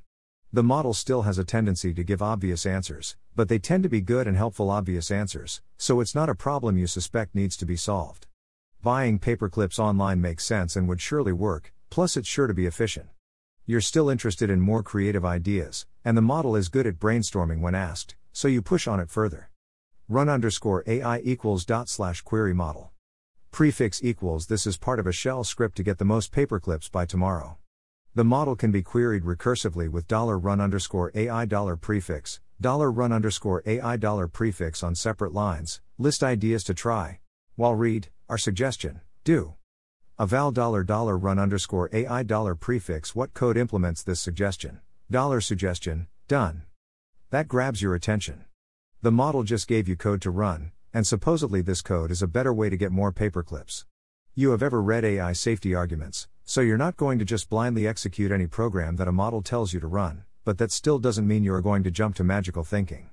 The 0.53 0.63
model 0.63 0.93
still 0.93 1.23
has 1.23 1.37
a 1.37 1.43
tendency 1.43 1.93
to 1.93 2.03
give 2.03 2.21
obvious 2.21 2.65
answers, 2.65 3.17
but 3.35 3.49
they 3.49 3.59
tend 3.59 3.83
to 3.83 3.89
be 3.89 3.99
good 3.99 4.25
and 4.25 4.37
helpful 4.37 4.69
obvious 4.69 5.11
answers, 5.11 5.61
so 5.77 5.99
it's 5.99 6.15
not 6.15 6.29
a 6.29 6.35
problem 6.35 6.77
you 6.77 6.87
suspect 6.87 7.35
needs 7.35 7.57
to 7.57 7.65
be 7.65 7.75
solved. 7.75 8.27
Buying 8.81 9.19
paperclips 9.19 9.79
online 9.79 10.21
makes 10.21 10.45
sense 10.45 10.75
and 10.75 10.87
would 10.87 11.01
surely 11.01 11.33
work, 11.33 11.73
plus 11.89 12.15
it's 12.15 12.27
sure 12.27 12.47
to 12.47 12.53
be 12.53 12.65
efficient. 12.65 13.07
You're 13.65 13.81
still 13.81 14.09
interested 14.09 14.49
in 14.49 14.61
more 14.61 14.83
creative 14.83 15.25
ideas, 15.25 15.85
and 16.05 16.15
the 16.15 16.21
model 16.21 16.55
is 16.55 16.69
good 16.69 16.87
at 16.87 16.99
brainstorming 16.99 17.61
when 17.61 17.75
asked, 17.75 18.15
so 18.31 18.47
you 18.47 18.61
push 18.61 18.87
on 18.87 18.99
it 18.99 19.09
further. 19.09 19.49
Run 20.07 20.30
underscore 20.30 20.84
AI 20.86 21.18
equals 21.22 21.66
dot 21.66 21.90
slash 21.90 22.22
query 22.22 22.54
model. 22.54 22.92
Prefix 23.50 24.04
equals 24.04 24.46
this 24.46 24.68
is 24.68 24.78
part 24.78 25.00
of 25.00 25.07
a 25.07 25.12
shell 25.12 25.44
script 25.44 25.75
to 25.78 25.84
get 25.84 25.98
the 25.98 26.06
most 26.06 26.31
paperclips 26.31 26.92
by 26.92 27.07
tomorrow. 27.07 27.57
The 28.13 28.24
model 28.24 28.56
can 28.56 28.72
be 28.72 28.84
queried 28.84 29.24
recursively 29.24 29.90
with 29.90 30.06
$run 30.12 30.62
underscore 30.62 31.12
AI 31.16 31.46
dollar 31.46 31.75
$prefix, 31.75 32.40
$run 32.62 33.12
underscore 33.12 33.63
AI 33.66 33.98
dollar 33.98 34.28
$prefix 34.28 34.84
on 34.84 34.94
separate 34.94 35.34
lines, 35.34 35.81
list 35.98 36.22
ideas 36.22 36.63
to 36.66 36.75
try. 36.75 37.19
While 37.56 37.74
read, 37.74 38.10
our 38.30 38.38
suggestion, 38.38 39.02
do. 39.24 39.56
Eval 40.19 40.52
dollar 40.52 40.83
dollar 40.83 41.18
run 41.18 41.40
underscore 41.40 41.90
AI 41.92 42.21
dollar 42.21 42.54
prefix 42.54 43.16
what 43.16 43.33
code 43.33 43.57
implements 43.57 44.04
this 44.04 44.19
suggestion. 44.19 44.81
Dollar 45.09 45.42
suggestion, 45.42 46.06
done. 46.28 46.62
That 47.31 47.47
grabs 47.47 47.81
your 47.81 47.95
attention. 47.95 48.45
The 49.06 49.12
model 49.12 49.44
just 49.44 49.68
gave 49.68 49.88
you 49.88 49.95
code 49.95 50.19
to 50.24 50.31
run, 50.31 50.71
and 50.92 51.06
supposedly 51.06 51.62
this 51.62 51.83
code 51.83 52.09
is 52.09 52.24
a 52.24 52.28
better 52.28 52.52
way 52.52 52.71
to 52.71 52.76
get 52.76 52.92
more 52.92 53.12
paperclips. 53.12 53.85
You 54.33 54.50
have 54.50 54.64
ever 54.64 54.81
read 54.81 55.06
AI 55.06 55.31
safety 55.33 55.76
arguments, 55.76 56.28
so 56.44 56.62
you're 56.62 56.76
not 56.76 56.97
going 56.97 57.19
to 57.19 57.24
just 57.24 57.47
blindly 57.47 57.88
execute 57.88 58.31
any 58.31 58.47
program 58.47 58.95
that 58.95 59.07
a 59.07 59.12
model 59.12 59.44
tells 59.44 59.74
you 59.74 59.80
to 59.80 59.85
run, 59.85 60.24
but 60.44 60.57
that 60.57 60.71
still 60.71 60.97
doesn't 60.97 61.28
mean 61.28 61.44
you 61.44 61.54
are 61.54 61.62
going 61.62 61.83
to 61.83 61.92
jump 61.92 62.16
to 62.16 62.24
magical 62.24 62.64
thinking. 62.64 63.12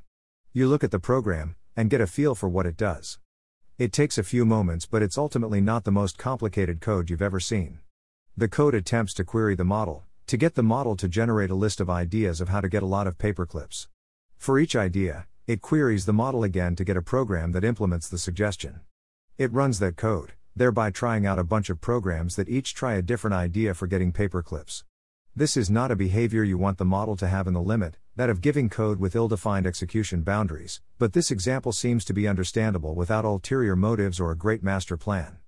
You 0.55 0.67
look 0.67 0.83
at 0.83 0.93
the 0.93 0.99
program, 0.99 1.57
and 1.77 1.91
get 1.91 2.01
a 2.01 2.07
feel 2.07 2.35
for 2.35 2.49
what 2.49 2.65
it 2.65 2.79
does. 2.79 3.19
It 3.77 3.93
takes 3.93 4.17
a 4.17 4.23
few 4.23 4.47
moments, 4.47 4.87
but 4.87 5.03
it's 5.03 5.19
ultimately 5.19 5.61
not 5.61 5.85
the 5.85 5.93
most 5.93 6.17
complicated 6.17 6.81
code 6.81 7.11
you've 7.11 7.21
ever 7.21 7.39
seen. 7.39 7.81
The 8.35 8.49
code 8.49 8.75
attempts 8.75 9.13
to 9.13 9.25
query 9.25 9.57
the 9.57 9.65
model, 9.65 10.05
to 10.29 10.39
get 10.39 10.55
the 10.55 10.63
model 10.63 10.97
to 10.97 11.07
generate 11.07 11.51
a 11.51 11.55
list 11.55 11.83
of 11.83 11.91
ideas 11.91 12.41
of 12.41 12.49
how 12.49 12.63
to 12.63 12.71
get 12.71 12.83
a 12.83 12.87
lot 12.87 13.07
of 13.07 13.19
paperclips. 13.19 13.89
For 14.39 14.59
each 14.59 14.75
idea, 14.75 15.27
it 15.47 15.61
queries 15.61 16.07
the 16.07 16.13
model 16.13 16.45
again 16.45 16.77
to 16.77 16.85
get 16.85 16.97
a 16.97 17.03
program 17.03 17.51
that 17.51 17.65
implements 17.65 18.09
the 18.09 18.19
suggestion. 18.19 18.81
It 19.39 19.53
runs 19.53 19.81
that 19.81 19.97
code, 19.97 20.35
thereby 20.55 20.91
trying 20.91 21.27
out 21.27 21.39
a 21.39 21.45
bunch 21.45 21.69
of 21.69 21.81
programs 21.81 22.37
that 22.37 22.49
each 22.49 22.75
try 22.75 22.95
a 22.95 23.03
different 23.03 23.35
idea 23.35 23.75
for 23.75 23.89
getting 23.89 24.13
paperclips. 24.13 24.85
This 25.35 25.57
is 25.57 25.69
not 25.69 25.91
a 25.91 25.97
behavior 25.97 26.45
you 26.45 26.59
want 26.59 26.79
the 26.79 26.85
model 26.85 27.17
to 27.17 27.27
have 27.27 27.49
in 27.49 27.55
the 27.55 27.61
limit, 27.61 27.97
that 28.15 28.31
of 28.31 28.41
giving 28.41 28.69
code 28.69 29.01
with 29.01 29.17
ill 29.17 29.27
defined 29.27 29.67
execution 29.67 30.23
boundaries, 30.23 30.81
but 30.99 31.13
this 31.13 31.31
example 31.33 31.73
seems 31.73 32.05
to 32.05 32.13
be 32.13 32.29
understandable 32.29 32.95
without 32.95 33.25
ulterior 33.25 33.75
motives 33.75 34.21
or 34.21 34.31
a 34.31 34.37
great 34.37 34.63
master 34.63 34.97
plan. 34.97 35.39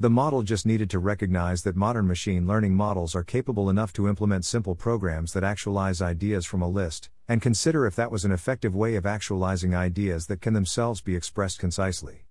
The 0.00 0.10
model 0.10 0.42
just 0.42 0.64
needed 0.64 0.88
to 0.90 0.98
recognize 0.98 1.62
that 1.64 1.76
modern 1.76 2.06
machine 2.06 2.46
learning 2.46 2.74
models 2.74 3.14
are 3.14 3.22
capable 3.24 3.68
enough 3.68 3.92
to 3.92 4.08
implement 4.08 4.44
simple 4.44 4.74
programs 4.74 5.32
that 5.34 5.44
actualize 5.44 6.00
ideas 6.00 6.46
from 6.46 6.62
a 6.62 6.68
list, 6.68 7.10
and 7.28 7.40
consider 7.40 7.86
if 7.86 7.96
that 7.96 8.10
was 8.10 8.24
an 8.24 8.32
effective 8.32 8.74
way 8.74 8.96
of 8.96 9.06
actualizing 9.06 9.74
ideas 9.74 10.26
that 10.26 10.40
can 10.40 10.54
themselves 10.54 11.00
be 11.00 11.16
expressed 11.16 11.58
concisely. 11.58 12.26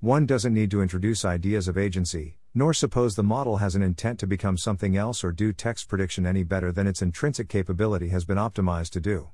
One 0.00 0.26
doesn't 0.26 0.54
need 0.54 0.70
to 0.70 0.80
introduce 0.80 1.24
ideas 1.24 1.68
of 1.68 1.76
agency, 1.76 2.38
nor 2.54 2.72
suppose 2.72 3.14
the 3.16 3.22
model 3.22 3.58
has 3.58 3.74
an 3.74 3.82
intent 3.82 4.18
to 4.20 4.26
become 4.26 4.56
something 4.56 4.96
else 4.96 5.22
or 5.22 5.32
do 5.32 5.52
text 5.52 5.88
prediction 5.88 6.24
any 6.24 6.44
better 6.44 6.72
than 6.72 6.86
its 6.86 7.02
intrinsic 7.02 7.48
capability 7.48 8.08
has 8.08 8.24
been 8.24 8.38
optimized 8.38 8.90
to 8.90 9.00
do. 9.00 9.30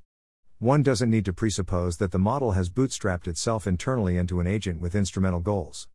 One 0.59 0.83
doesn't 0.83 1.11
need 1.11 1.25
to 1.27 1.33
presuppose 1.33 1.99
that 1.99 2.13
the 2.13 2.19
model 2.19 2.53
has 2.53 2.71
bootstrapped 2.71 3.29
itself 3.29 3.67
internally 3.67 4.17
into 4.17 4.41
an 4.41 4.47
agent 4.47 4.81
with 4.81 4.95
instrumental 4.95 5.41
goals. 5.41 5.89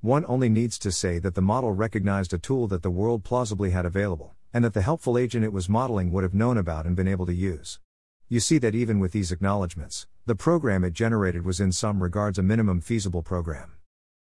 One 0.00 0.24
only 0.26 0.48
needs 0.48 0.78
to 0.80 0.92
say 0.92 1.18
that 1.18 1.34
the 1.34 1.42
model 1.42 1.72
recognized 1.72 2.32
a 2.32 2.38
tool 2.38 2.66
that 2.68 2.82
the 2.82 2.90
world 2.90 3.24
plausibly 3.24 3.70
had 3.70 3.86
available, 3.86 4.34
and 4.52 4.64
that 4.64 4.72
the 4.72 4.82
helpful 4.82 5.18
agent 5.18 5.44
it 5.44 5.52
was 5.52 5.68
modeling 5.68 6.12
would 6.12 6.24
have 6.24 6.34
known 6.34 6.56
about 6.56 6.86
and 6.86 6.96
been 6.96 7.08
able 7.08 7.26
to 7.26 7.34
use. 7.34 7.78
You 8.26 8.40
see 8.40 8.56
that 8.58 8.74
even 8.74 9.00
with 9.00 9.12
these 9.12 9.30
acknowledgments, 9.30 10.06
the 10.24 10.34
program 10.34 10.82
it 10.82 10.94
generated 10.94 11.44
was 11.44 11.60
in 11.60 11.72
some 11.72 12.02
regards 12.02 12.38
a 12.38 12.42
minimum 12.42 12.80
feasible 12.80 13.22
program. 13.22 13.72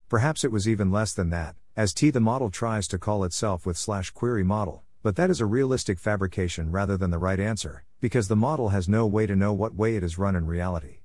Perhaps 0.08 0.42
it 0.42 0.50
was 0.50 0.66
even 0.66 0.90
less 0.90 1.12
than 1.12 1.28
that, 1.30 1.54
as 1.76 1.92
T 1.92 2.08
the 2.08 2.18
model 2.18 2.48
tries 2.50 2.88
to 2.88 2.98
call 2.98 3.24
itself 3.24 3.66
with 3.66 3.76
slash 3.76 4.10
query 4.10 4.42
model, 4.42 4.82
but 5.02 5.16
that 5.16 5.28
is 5.28 5.40
a 5.40 5.46
realistic 5.46 5.98
fabrication 5.98 6.70
rather 6.70 6.96
than 6.96 7.10
the 7.10 7.18
right 7.18 7.38
answer, 7.38 7.84
because 8.00 8.28
the 8.28 8.36
model 8.36 8.70
has 8.70 8.88
no 8.88 9.06
way 9.06 9.26
to 9.26 9.36
know 9.36 9.52
what 9.52 9.74
way 9.74 9.96
it 9.96 10.02
is 10.02 10.16
run 10.16 10.34
in 10.34 10.46
reality. 10.46 11.00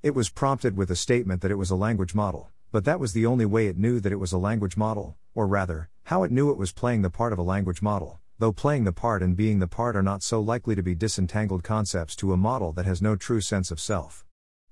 It 0.00 0.14
was 0.14 0.30
prompted 0.30 0.76
with 0.76 0.90
a 0.92 0.96
statement 0.96 1.42
that 1.42 1.50
it 1.50 1.58
was 1.58 1.70
a 1.70 1.76
language 1.76 2.14
model, 2.14 2.50
but 2.70 2.84
that 2.84 3.00
was 3.00 3.12
the 3.12 3.26
only 3.26 3.44
way 3.44 3.66
it 3.66 3.76
knew 3.76 3.98
that 3.98 4.12
it 4.12 4.20
was 4.20 4.32
a 4.32 4.38
language 4.38 4.76
model, 4.76 5.16
or 5.34 5.48
rather, 5.48 5.88
how 6.04 6.22
it 6.22 6.30
knew 6.30 6.50
it 6.52 6.58
was 6.58 6.70
playing 6.70 7.02
the 7.02 7.10
part 7.10 7.32
of 7.32 7.38
a 7.40 7.42
language 7.42 7.82
model, 7.82 8.20
though 8.38 8.52
playing 8.52 8.84
the 8.84 8.92
part 8.92 9.22
and 9.22 9.34
being 9.34 9.60
the 9.60 9.66
part 9.66 9.96
are 9.96 10.02
not 10.02 10.22
so 10.22 10.40
likely 10.40 10.74
to 10.74 10.82
be 10.82 10.94
disentangled 10.94 11.64
concepts 11.64 12.14
to 12.16 12.34
a 12.34 12.36
model 12.36 12.70
that 12.72 12.84
has 12.84 13.00
no 13.00 13.16
true 13.16 13.40
sense 13.40 13.70
of 13.70 13.80
self. 13.80 14.26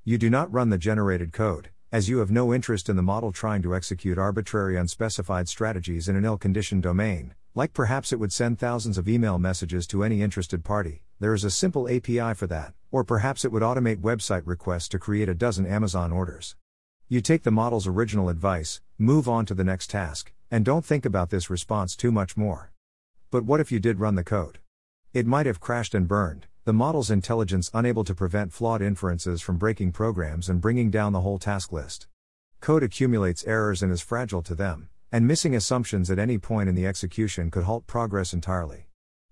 You 0.05 0.19
do 0.19 0.29
not 0.29 0.53
run 0.53 0.69
the 0.69 0.77
generated 0.77 1.33
code, 1.33 1.71
as 1.91 2.07
you 2.07 2.19
have 2.19 2.31
no 2.31 2.53
interest 2.53 2.91
in 2.91 2.97
the 2.97 3.03
model 3.03 3.33
trying 3.33 3.63
to 3.63 3.75
execute 3.75 4.19
arbitrary 4.19 4.77
unspecified 4.77 5.49
strategies 5.49 6.09
in 6.09 6.17
an 6.17 6.27
ill 6.27 6.37
conditioned 6.37 6.83
domain, 6.83 7.35
like 7.55 7.73
perhaps 7.73 8.13
it 8.13 8.21
would 8.21 8.33
send 8.33 8.59
thousands 8.59 8.99
of 8.99 9.09
email 9.09 9.39
messages 9.39 9.87
to 9.87 10.05
any 10.05 10.21
interested 10.21 10.63
party. 10.63 11.03
There 11.19 11.33
is 11.33 11.45
a 11.45 11.51
simple 11.51 11.89
API 11.89 12.35
for 12.35 12.47
that, 12.49 12.75
or 12.91 13.03
perhaps 13.03 13.47
it 13.47 13.53
would 13.53 13.63
automate 13.63 14.03
website 14.03 14.43
requests 14.45 14.89
to 14.89 14.99
create 14.99 15.31
a 15.31 15.35
dozen 15.35 15.65
Amazon 15.65 16.13
orders. 16.13 16.55
You 17.09 17.23
take 17.23 17.45
the 17.45 17.51
model's 17.51 17.87
original 17.87 18.29
advice, 18.29 18.83
move 18.99 19.27
on 19.27 19.47
to 19.47 19.55
the 19.55 19.65
next 19.65 19.89
task, 19.89 20.33
and 20.51 20.67
don't 20.67 20.85
think 20.85 21.07
about 21.07 21.31
this 21.31 21.49
response 21.49 21.97
too 21.97 22.13
much 22.13 22.37
more. 22.37 22.74
But 23.35 23.47
what 23.47 23.59
if 23.59 23.73
you 23.73 23.81
did 23.81 23.99
run 23.99 24.15
the 24.15 24.23
code? 24.23 24.61
It 25.13 25.27
might 25.27 25.47
have 25.47 25.59
crashed 25.59 25.93
and 25.93 26.07
burned, 26.07 26.47
the 26.63 26.73
model's 26.73 27.11
intelligence 27.11 27.69
unable 27.75 28.05
to 28.05 28.15
prevent 28.15 28.53
flawed 28.53 28.81
inferences 28.81 29.43
from 29.43 29.59
breaking 29.59 29.91
programs 29.91 30.49
and 30.49 30.61
bringing 30.61 30.89
down 30.89 31.13
the 31.13 31.23
whole 31.23 31.41
task 31.41 31.73
list. 31.73 32.07
Code 32.61 32.85
accumulates 32.85 33.43
errors 33.43 33.83
and 33.83 33.91
is 33.91 34.01
fragile 34.01 34.41
to 34.43 34.55
them, 34.55 34.89
and 35.11 35.27
missing 35.27 35.53
assumptions 35.57 36.13
at 36.13 36.19
any 36.21 36.39
point 36.39 36.69
in 36.69 36.77
the 36.77 36.87
execution 36.87 37.51
could 37.51 37.65
halt 37.65 37.89
progress 37.89 38.33
entirely. 38.33 38.87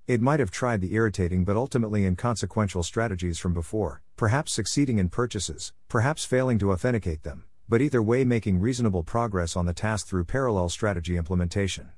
It 0.09 0.21
might 0.21 0.41
have 0.41 0.51
tried 0.51 0.81
the 0.81 0.95
irritating 0.95 1.45
but 1.45 1.55
ultimately 1.55 2.05
inconsequential 2.05 2.83
strategies 2.83 3.39
from 3.39 3.55
before, 3.55 4.03
perhaps 4.17 4.51
succeeding 4.53 4.99
in 4.99 5.11
purchases, 5.11 5.73
perhaps 5.89 6.25
failing 6.25 6.59
to 6.59 6.73
authenticate 6.73 7.23
them 7.23 7.45
but 7.69 7.81
either 7.81 8.03
way 8.03 8.25
making 8.25 8.59
reasonable 8.59 9.05
progress 9.05 9.57
on 9.57 9.67
the 9.67 9.73
task 9.73 10.09
through 10.09 10.25
parallel 10.25 10.69
strategy 10.69 11.17
implementation. 11.17 11.93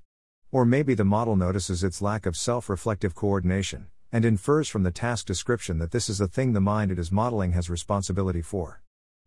Or 0.54 0.64
maybe 0.64 0.94
the 0.94 1.04
model 1.04 1.34
notices 1.34 1.82
its 1.82 2.00
lack 2.00 2.26
of 2.26 2.36
self 2.36 2.68
reflective 2.68 3.12
coordination, 3.12 3.88
and 4.12 4.24
infers 4.24 4.68
from 4.68 4.84
the 4.84 4.92
task 4.92 5.26
description 5.26 5.78
that 5.80 5.90
this 5.90 6.08
is 6.08 6.20
a 6.20 6.28
thing 6.28 6.52
the 6.52 6.60
mind 6.60 6.92
it 6.92 6.98
is 7.00 7.10
modeling 7.10 7.50
has 7.54 7.68
responsibility 7.68 8.40
for. 8.40 8.80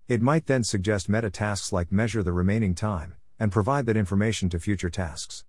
It 0.07 0.21
might 0.21 0.45
then 0.45 0.63
suggest 0.63 1.09
meta 1.09 1.29
tasks 1.29 1.73
like 1.73 1.91
measure 1.91 2.23
the 2.23 2.31
remaining 2.31 2.75
time, 2.75 3.15
and 3.37 3.51
provide 3.51 3.87
that 3.87 3.97
information 3.97 4.47
to 4.51 4.57
future 4.57 4.89
tasks. 4.89 5.43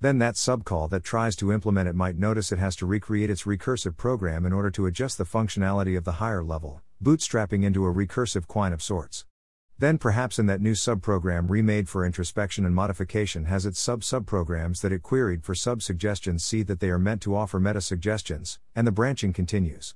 Then 0.00 0.18
that 0.18 0.34
subcall 0.34 0.90
that 0.90 1.04
tries 1.04 1.36
to 1.36 1.52
implement 1.52 1.88
it 1.88 1.94
might 1.94 2.18
notice 2.18 2.50
it 2.50 2.58
has 2.58 2.74
to 2.76 2.86
recreate 2.86 3.30
its 3.30 3.44
recursive 3.44 3.96
program 3.96 4.44
in 4.44 4.52
order 4.52 4.72
to 4.72 4.86
adjust 4.86 5.16
the 5.16 5.22
functionality 5.22 5.96
of 5.96 6.02
the 6.02 6.18
higher 6.18 6.42
level, 6.42 6.82
bootstrapping 7.00 7.62
into 7.62 7.86
a 7.86 7.94
recursive 7.94 8.48
quine 8.48 8.72
of 8.72 8.82
sorts. 8.82 9.26
Then 9.80 9.96
perhaps 9.96 10.38
in 10.38 10.44
that 10.44 10.60
new 10.60 10.74
subprogram 10.74 11.48
remade 11.48 11.88
for 11.88 12.04
introspection 12.04 12.66
and 12.66 12.74
modification 12.74 13.46
has 13.46 13.64
its 13.64 13.80
sub 13.80 14.02
subprograms 14.02 14.82
that 14.82 14.92
it 14.92 15.02
queried 15.02 15.42
for 15.42 15.54
sub 15.54 15.80
suggestions 15.80 16.44
see 16.44 16.62
that 16.64 16.80
they 16.80 16.90
are 16.90 16.98
meant 16.98 17.22
to 17.22 17.34
offer 17.34 17.58
meta 17.58 17.80
suggestions, 17.80 18.58
and 18.76 18.86
the 18.86 18.92
branching 18.92 19.32
continues. 19.32 19.94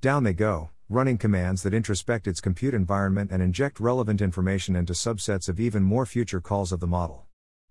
Down 0.00 0.22
they 0.22 0.34
go, 0.34 0.70
running 0.88 1.18
commands 1.18 1.64
that 1.64 1.74
introspect 1.74 2.28
its 2.28 2.40
compute 2.40 2.74
environment 2.74 3.32
and 3.32 3.42
inject 3.42 3.80
relevant 3.80 4.22
information 4.22 4.76
into 4.76 4.92
subsets 4.92 5.48
of 5.48 5.58
even 5.58 5.82
more 5.82 6.06
future 6.06 6.40
calls 6.40 6.70
of 6.70 6.78
the 6.78 6.86
model. 6.86 7.26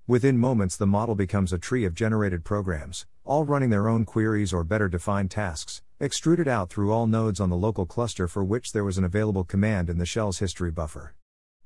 Within 0.05 0.37
moments, 0.37 0.75
the 0.75 0.85
model 0.85 1.15
becomes 1.15 1.53
a 1.53 1.57
tree 1.57 1.85
of 1.85 1.93
generated 1.95 2.43
programs, 2.43 3.05
all 3.23 3.45
running 3.45 3.69
their 3.69 3.87
own 3.87 4.03
queries 4.03 4.51
or 4.51 4.65
better 4.65 4.89
defined 4.89 5.31
tasks, 5.31 5.81
extruded 6.01 6.49
out 6.49 6.69
through 6.69 6.91
all 6.91 7.07
nodes 7.07 7.39
on 7.39 7.49
the 7.49 7.55
local 7.55 7.85
cluster 7.85 8.27
for 8.27 8.43
which 8.43 8.73
there 8.73 8.83
was 8.83 8.97
an 8.97 9.05
available 9.05 9.45
command 9.45 9.89
in 9.89 9.97
the 9.97 10.05
shell's 10.05 10.39
history 10.39 10.69
buffer. 10.69 11.15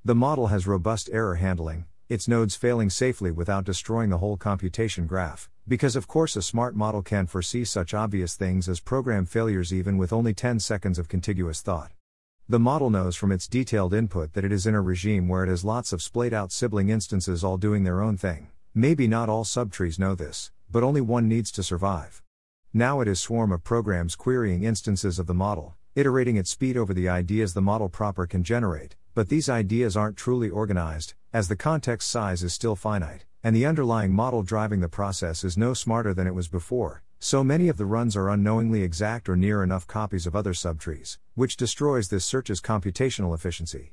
The 0.07 0.15
model 0.15 0.47
has 0.47 0.65
robust 0.65 1.09
error 1.11 1.35
handling, 1.35 1.83
its 2.07 2.29
nodes 2.29 2.55
failing 2.55 2.89
safely 2.89 3.29
without 3.29 3.65
destroying 3.65 4.09
the 4.09 4.19
whole 4.19 4.37
computation 4.37 5.05
graph, 5.05 5.49
because 5.67 5.97
of 5.97 6.07
course 6.07 6.37
a 6.37 6.41
smart 6.41 6.77
model 6.77 7.01
can 7.01 7.27
foresee 7.27 7.65
such 7.65 7.93
obvious 7.93 8.33
things 8.33 8.69
as 8.69 8.79
program 8.79 9.25
failures 9.25 9.73
even 9.73 9.97
with 9.97 10.13
only 10.13 10.33
10 10.33 10.61
seconds 10.61 10.97
of 10.97 11.09
contiguous 11.09 11.61
thought. 11.61 11.91
The 12.47 12.57
model 12.57 12.89
knows 12.89 13.17
from 13.17 13.33
its 13.33 13.49
detailed 13.49 13.93
input 13.93 14.31
that 14.31 14.45
it 14.45 14.53
is 14.53 14.65
in 14.65 14.75
a 14.75 14.81
regime 14.81 15.27
where 15.27 15.43
it 15.43 15.49
has 15.49 15.65
lots 15.65 15.91
of 15.91 16.01
splayed 16.01 16.33
out 16.33 16.53
sibling 16.53 16.87
instances 16.87 17.43
all 17.43 17.57
doing 17.57 17.83
their 17.83 18.01
own 18.01 18.15
thing. 18.15 18.47
Maybe 18.73 19.09
not 19.09 19.27
all 19.27 19.43
subtrees 19.43 19.99
know 19.99 20.15
this, 20.15 20.51
but 20.71 20.83
only 20.83 21.01
one 21.01 21.27
needs 21.27 21.51
to 21.51 21.63
survive. 21.63 22.23
Now 22.73 23.01
it 23.01 23.09
is 23.09 23.19
swarm 23.19 23.51
of 23.51 23.65
programs 23.65 24.15
querying 24.15 24.63
instances 24.63 25.19
of 25.19 25.27
the 25.27 25.33
model, 25.33 25.75
iterating 25.95 26.37
at 26.37 26.47
speed 26.47 26.77
over 26.77 26.93
the 26.93 27.09
ideas 27.09 27.53
the 27.53 27.61
model 27.61 27.89
proper 27.89 28.25
can 28.25 28.45
generate, 28.45 28.95
but 29.17 29.29
these 29.29 29.49
ideas 29.49 29.97
aren't 29.97 30.15
truly 30.15 30.47
organized, 30.47 31.15
as 31.33 31.47
the 31.47 31.55
context 31.55 32.07
size 32.07 32.43
is 32.43 32.53
still 32.53 32.75
finite, 32.75 33.25
and 33.43 33.55
the 33.55 33.65
underlying 33.65 34.13
model 34.13 34.43
driving 34.43 34.79
the 34.79 34.87
process 34.87 35.43
is 35.43 35.57
no 35.57 35.73
smarter 35.73 36.13
than 36.13 36.27
it 36.27 36.35
was 36.35 36.47
before, 36.47 37.01
so 37.17 37.43
many 37.43 37.67
of 37.67 37.77
the 37.77 37.85
runs 37.87 38.15
are 38.15 38.29
unknowingly 38.29 38.83
exact 38.83 39.27
or 39.27 39.35
near 39.35 39.63
enough 39.63 39.87
copies 39.87 40.27
of 40.27 40.35
other 40.35 40.53
subtrees, 40.53 41.17
which 41.33 41.57
destroys 41.57 42.09
this 42.09 42.25
search's 42.25 42.61
computational 42.61 43.33
efficiency. 43.33 43.91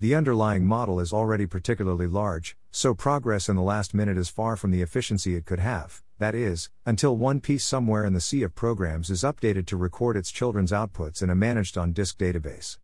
The 0.00 0.14
underlying 0.14 0.66
model 0.66 1.00
is 1.00 1.14
already 1.14 1.46
particularly 1.46 2.06
large, 2.06 2.54
so 2.70 2.92
progress 2.92 3.48
in 3.48 3.56
the 3.56 3.62
last 3.62 3.94
minute 3.94 4.18
is 4.18 4.28
far 4.28 4.54
from 4.54 4.70
the 4.70 4.82
efficiency 4.82 5.34
it 5.34 5.46
could 5.46 5.60
have, 5.60 6.02
that 6.18 6.34
is, 6.34 6.68
until 6.84 7.16
one 7.16 7.40
piece 7.40 7.64
somewhere 7.64 8.04
in 8.04 8.12
the 8.12 8.20
sea 8.20 8.42
of 8.42 8.54
programs 8.54 9.08
is 9.08 9.22
updated 9.22 9.64
to 9.68 9.78
record 9.78 10.14
its 10.14 10.30
children's 10.30 10.72
outputs 10.72 11.22
in 11.22 11.30
a 11.30 11.34
managed 11.34 11.78
on 11.78 11.94
disk 11.94 12.18
database. 12.18 12.76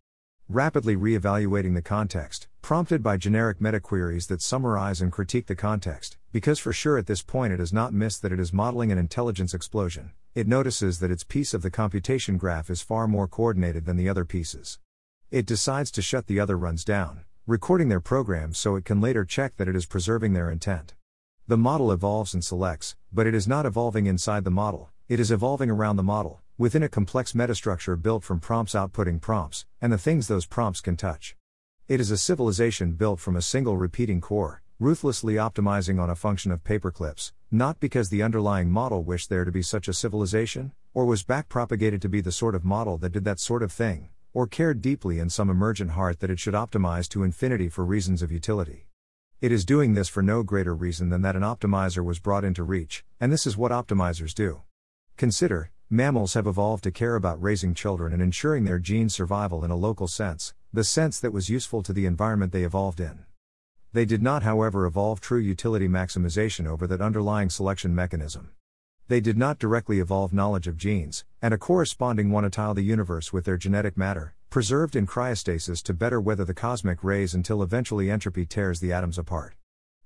Rapidly 0.49 0.95
re-evaluating 0.95 1.73
the 1.73 1.81
context, 1.81 2.47
prompted 2.61 3.01
by 3.01 3.17
generic 3.17 3.59
meta-queries 3.59 4.27
that 4.27 4.43
summarize 4.43 5.01
and 5.01 5.11
critique 5.11 5.47
the 5.47 5.55
context, 5.55 6.17
because 6.31 6.59
for 6.59 6.71
sure 6.71 6.99
at 6.99 7.07
this 7.07 7.23
point 7.23 7.51
it 7.51 7.57
has 7.57 7.73
not 7.73 7.95
missed 7.95 8.21
that 8.21 8.31
it 8.31 8.39
is 8.39 8.53
modeling 8.53 8.91
an 8.91 8.99
intelligence 8.99 9.55
explosion, 9.55 10.11
it 10.35 10.47
notices 10.47 10.99
that 10.99 11.09
its 11.09 11.23
piece 11.23 11.55
of 11.55 11.63
the 11.63 11.71
computation 11.71 12.37
graph 12.37 12.69
is 12.69 12.83
far 12.83 13.07
more 13.07 13.27
coordinated 13.27 13.85
than 13.85 13.97
the 13.97 14.07
other 14.07 14.23
pieces. 14.23 14.77
It 15.31 15.47
decides 15.47 15.89
to 15.89 16.03
shut 16.03 16.27
the 16.27 16.39
other 16.39 16.59
runs 16.59 16.85
down, 16.85 17.21
recording 17.47 17.89
their 17.89 17.99
programs 17.99 18.59
so 18.59 18.75
it 18.75 18.85
can 18.85 19.01
later 19.01 19.25
check 19.25 19.57
that 19.57 19.67
it 19.67 19.75
is 19.75 19.87
preserving 19.87 20.33
their 20.33 20.51
intent. 20.51 20.93
The 21.47 21.57
model 21.57 21.91
evolves 21.91 22.35
and 22.35 22.43
selects, 22.43 22.95
but 23.11 23.25
it 23.25 23.33
is 23.33 23.47
not 23.47 23.65
evolving 23.65 24.05
inside 24.05 24.43
the 24.43 24.51
model, 24.51 24.91
it 25.09 25.19
is 25.19 25.31
evolving 25.31 25.71
around 25.71 25.95
the 25.95 26.03
model, 26.03 26.43
within 26.57 26.83
a 26.83 26.89
complex 26.89 27.33
metastructure 27.33 28.01
built 28.01 28.23
from 28.23 28.39
prompts 28.39 28.73
outputting 28.73 29.19
prompts, 29.19 29.65
and 29.81 29.91
the 29.91 29.97
things 29.97 30.27
those 30.27 30.45
prompts 30.45 30.79
can 30.79 30.95
touch. 30.95 31.35
It 31.89 31.99
is 31.99 32.11
a 32.11 32.17
civilization 32.17 32.93
built 32.93 33.19
from 33.19 33.35
a 33.35 33.41
single 33.41 33.75
repeating 33.75 34.21
core, 34.21 34.61
ruthlessly 34.79 35.33
optimizing 35.33 36.01
on 36.01 36.09
a 36.09 36.15
function 36.15 36.51
of 36.51 36.63
paperclips, 36.63 37.33
not 37.51 37.81
because 37.81 38.09
the 38.09 38.23
underlying 38.23 38.71
model 38.71 39.03
wished 39.03 39.29
there 39.29 39.43
to 39.43 39.51
be 39.51 39.61
such 39.61 39.89
a 39.89 39.93
civilization, 39.93 40.71
or 40.93 41.05
was 41.05 41.23
backpropagated 41.25 41.99
to 41.99 42.09
be 42.09 42.21
the 42.21 42.31
sort 42.31 42.55
of 42.55 42.63
model 42.63 42.97
that 42.97 43.11
did 43.11 43.25
that 43.25 43.39
sort 43.39 43.61
of 43.61 43.71
thing, 43.71 44.09
or 44.33 44.47
cared 44.47 44.81
deeply 44.81 45.19
in 45.19 45.29
some 45.29 45.49
emergent 45.49 45.91
heart 45.91 46.21
that 46.21 46.29
it 46.29 46.39
should 46.39 46.53
optimize 46.53 47.09
to 47.09 47.23
infinity 47.23 47.67
for 47.67 47.83
reasons 47.83 48.21
of 48.21 48.31
utility. 48.31 48.87
It 49.41 49.51
is 49.51 49.65
doing 49.65 49.93
this 49.93 50.07
for 50.07 50.23
no 50.23 50.41
greater 50.41 50.73
reason 50.73 51.09
than 51.09 51.21
that 51.23 51.35
an 51.35 51.41
optimizer 51.41 52.03
was 52.03 52.19
brought 52.19 52.45
into 52.45 52.63
reach, 52.63 53.03
and 53.19 53.29
this 53.29 53.45
is 53.45 53.57
what 53.57 53.73
optimizers 53.73 54.33
do. 54.33 54.61
Consider, 55.17 55.71
Mammals 55.91 56.33
have 56.33 56.47
evolved 56.47 56.83
to 56.85 56.91
care 56.91 57.15
about 57.15 57.39
raising 57.39 57.75
children 57.75 58.11
and 58.11 58.19
ensuring 58.19 58.63
their 58.63 58.79
gene 58.79 59.07
survival 59.07 59.63
in 59.63 59.69
a 59.69 59.75
local 59.75 60.07
sense, 60.07 60.55
the 60.73 60.83
sense 60.83 61.19
that 61.19 61.31
was 61.31 61.47
useful 61.47 61.83
to 61.83 61.93
the 61.93 62.07
environment 62.07 62.51
they 62.51 62.63
evolved 62.63 62.99
in. 62.99 63.23
They 63.93 64.03
did 64.03 64.23
not, 64.23 64.41
however, 64.41 64.87
evolve 64.87 65.21
true 65.21 65.39
utility 65.39 65.87
maximization 65.87 66.65
over 66.65 66.87
that 66.87 67.01
underlying 67.01 67.51
selection 67.51 67.93
mechanism. 67.93 68.49
They 69.09 69.21
did 69.21 69.37
not 69.37 69.59
directly 69.59 69.99
evolve 69.99 70.33
knowledge 70.33 70.65
of 70.65 70.75
genes, 70.75 71.23
and 71.39 71.53
a 71.53 71.57
corresponding 71.59 72.31
one 72.31 72.49
to 72.49 72.73
the 72.73 72.81
universe 72.81 73.31
with 73.31 73.45
their 73.45 73.55
genetic 73.55 73.95
matter, 73.95 74.33
preserved 74.49 74.95
in 74.95 75.05
cryostasis 75.05 75.83
to 75.83 75.93
better 75.93 76.19
weather 76.19 76.45
the 76.45 76.55
cosmic 76.55 77.03
rays 77.03 77.35
until 77.35 77.61
eventually 77.61 78.09
entropy 78.09 78.47
tears 78.47 78.79
the 78.79 78.91
atoms 78.91 79.19
apart. 79.19 79.53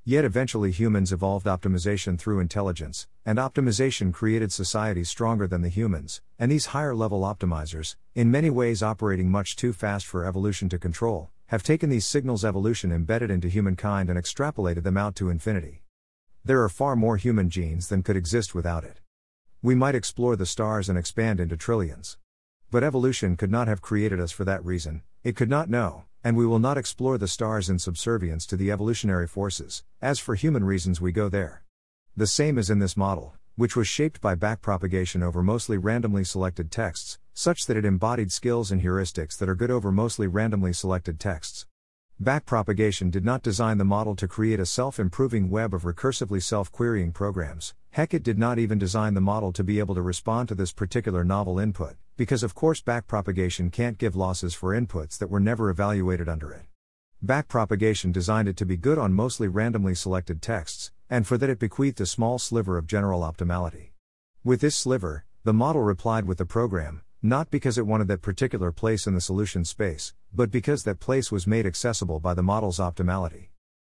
Yet 0.06 0.26
eventually 0.26 0.72
humans 0.72 1.12
evolved 1.12 1.46
optimization 1.46 2.18
through 2.18 2.40
intelligence, 2.40 3.08
and 3.26 3.38
optimization 3.38 4.14
created 4.14 4.52
societies 4.52 5.10
stronger 5.10 5.48
than 5.48 5.62
the 5.62 5.70
humans, 5.70 6.22
and 6.40 6.52
these 6.52 6.68
higher 6.68 6.96
level 6.96 7.22
optimizers, 7.22 7.96
in 8.16 8.32
many 8.32 8.50
ways 8.50 8.82
operating 8.82 9.30
much 9.30 9.56
too 9.56 9.74
fast 9.74 10.06
for 10.06 10.26
evolution 10.26 10.70
to 10.70 10.80
control, 10.80 11.30
have 11.48 11.64
taken 11.64 11.90
these 11.90 12.06
signals 12.06 12.46
evolution 12.46 12.92
embedded 12.92 13.30
into 13.30 13.50
humankind 13.50 14.10
and 14.10 14.18
extrapolated 14.18 14.84
them 14.84 14.98
out 14.98 15.16
to 15.16 15.30
infinity. 15.30 15.84
There 16.46 16.64
are 16.64 16.70
far 16.70 16.96
more 16.96 17.18
human 17.18 17.50
genes 17.50 17.90
than 17.90 18.02
could 18.02 18.16
exist 18.16 18.56
without 18.56 18.84
it. 18.84 19.02
We 19.62 19.76
might 19.76 19.96
explore 19.96 20.36
the 20.36 20.46
stars 20.46 20.88
and 20.88 20.98
expand 20.98 21.40
into 21.40 21.58
trillions. 21.58 22.18
But 22.72 22.84
evolution 22.84 23.36
could 23.36 23.50
not 23.50 23.68
have 23.68 23.82
created 23.82 24.20
us 24.20 24.32
for 24.32 24.46
that 24.46 24.64
reason, 24.64 25.02
it 25.24 25.36
could 25.36 25.50
not 25.50 25.72
know, 25.72 26.04
and 26.24 26.38
we 26.38 26.46
will 26.46 26.60
not 26.60 26.78
explore 26.78 27.18
the 27.18 27.28
stars 27.28 27.68
in 27.68 27.80
subservience 27.80 28.46
to 28.46 28.56
the 28.56 28.70
evolutionary 28.70 29.26
forces, 29.26 29.84
as 30.02 30.20
for 30.20 30.36
human 30.36 30.64
reasons 30.64 31.02
we 31.02 31.12
go 31.12 31.30
there. 31.30 31.64
The 32.16 32.28
same 32.28 32.60
is 32.60 32.70
in 32.70 32.78
this 32.78 32.96
model, 32.96 33.34
which 33.56 33.76
was 33.76 33.88
shaped 33.88 34.22
by 34.22 34.36
backpropagation 34.36 35.24
over 35.24 35.42
mostly 35.42 35.80
randomly 35.80 36.24
selected 36.24 36.70
texts, 36.70 37.18
such 37.34 37.66
that 37.66 37.76
it 37.76 37.86
embodied 37.86 38.32
skills 38.32 38.72
and 38.72 38.84
heuristics 38.84 39.36
that 39.38 39.50
are 39.50 39.56
good 39.56 39.72
over 39.72 39.92
mostly 39.92 40.28
randomly 40.28 40.72
selected 40.72 41.20
texts. 41.20 41.66
Backpropagation 42.22 43.10
did 43.10 43.26
not 43.26 43.42
design 43.42 43.80
the 43.80 43.84
model 43.84 44.16
to 44.18 44.28
create 44.28 44.60
a 44.60 44.66
self 44.66 45.00
improving 45.00 45.50
web 45.50 45.74
of 45.74 45.84
recursively 45.84 46.44
self 46.44 46.72
querying 46.72 47.14
programs. 47.14 47.74
Heck, 47.92 48.14
it 48.14 48.22
did 48.22 48.38
not 48.38 48.60
even 48.60 48.78
design 48.78 49.16
the 49.16 49.22
model 49.22 49.52
to 49.54 49.64
be 49.64 49.80
able 49.80 49.96
to 49.96 50.02
respond 50.04 50.50
to 50.50 50.56
this 50.56 50.72
particular 50.72 51.24
novel 51.24 51.58
input, 51.58 51.96
because 52.20 52.44
of 52.44 52.54
course 52.54 52.82
backpropagation 52.82 53.72
can't 53.72 53.98
give 53.98 54.14
losses 54.14 54.54
for 54.54 54.76
inputs 54.76 55.18
that 55.18 55.30
were 55.30 55.40
never 55.40 55.70
evaluated 55.70 56.28
under 56.28 56.52
it. 56.52 56.66
Backpropagation 57.26 58.12
designed 58.12 58.50
it 58.50 58.58
to 58.58 58.66
be 58.66 58.76
good 58.76 58.98
on 58.98 59.14
mostly 59.14 59.48
randomly 59.48 59.96
selected 59.96 60.42
texts, 60.42 60.92
and 61.10 61.26
for 61.26 61.38
that 61.38 61.50
it 61.50 61.60
bequeathed 61.60 62.02
a 62.02 62.06
small 62.06 62.38
sliver 62.38 62.78
of 62.78 62.88
general 62.88 63.22
optimality. 63.22 63.92
With 64.44 64.60
this 64.60 64.76
sliver, 64.76 65.24
the 65.46 65.54
model 65.54 65.82
replied 65.82 66.26
with 66.26 66.40
the 66.40 66.46
program, 66.46 67.04
not 67.22 67.50
because 67.50 67.78
it 67.78 67.88
wanted 67.88 68.10
that 68.10 68.22
particular 68.22 68.74
place 68.74 69.08
in 69.08 69.14
the 69.14 69.22
solution 69.22 69.64
space, 69.64 70.14
but 70.34 70.52
because 70.52 70.84
that 70.84 71.00
place 71.00 71.32
was 71.32 71.48
made 71.48 71.66
accessible 71.66 72.20
by 72.20 72.34
the 72.34 72.44
model's 72.44 72.80
optimality. 72.80 73.48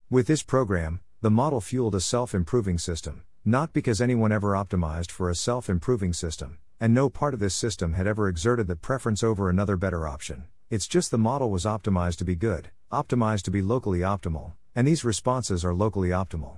With 0.09 0.25
this 0.25 0.41
program, 0.41 0.99
the 1.21 1.29
model 1.29 1.61
fueled 1.61 1.93
a 1.93 2.01
self 2.01 2.33
improving 2.33 2.79
system, 2.79 3.23
not 3.45 3.71
because 3.71 4.01
anyone 4.01 4.31
ever 4.31 4.53
optimized 4.53 5.11
for 5.11 5.29
a 5.29 5.35
self 5.35 5.69
improving 5.69 6.11
system, 6.11 6.57
and 6.79 6.93
no 6.93 7.09
part 7.09 7.33
of 7.33 7.39
this 7.39 7.55
system 7.55 7.93
had 7.93 8.07
ever 8.07 8.27
exerted 8.27 8.67
the 8.67 8.75
preference 8.75 9.23
over 9.23 9.49
another 9.49 9.77
better 9.77 10.07
option. 10.07 10.45
It's 10.69 10.87
just 10.87 11.11
the 11.11 11.17
model 11.17 11.49
was 11.49 11.65
optimized 11.65 12.17
to 12.17 12.25
be 12.25 12.35
good, 12.35 12.71
optimized 12.91 13.43
to 13.43 13.51
be 13.51 13.61
locally 13.61 13.99
optimal, 13.99 14.53
and 14.75 14.87
these 14.87 15.05
responses 15.05 15.63
are 15.63 15.73
locally 15.73 16.09
optimal. 16.09 16.57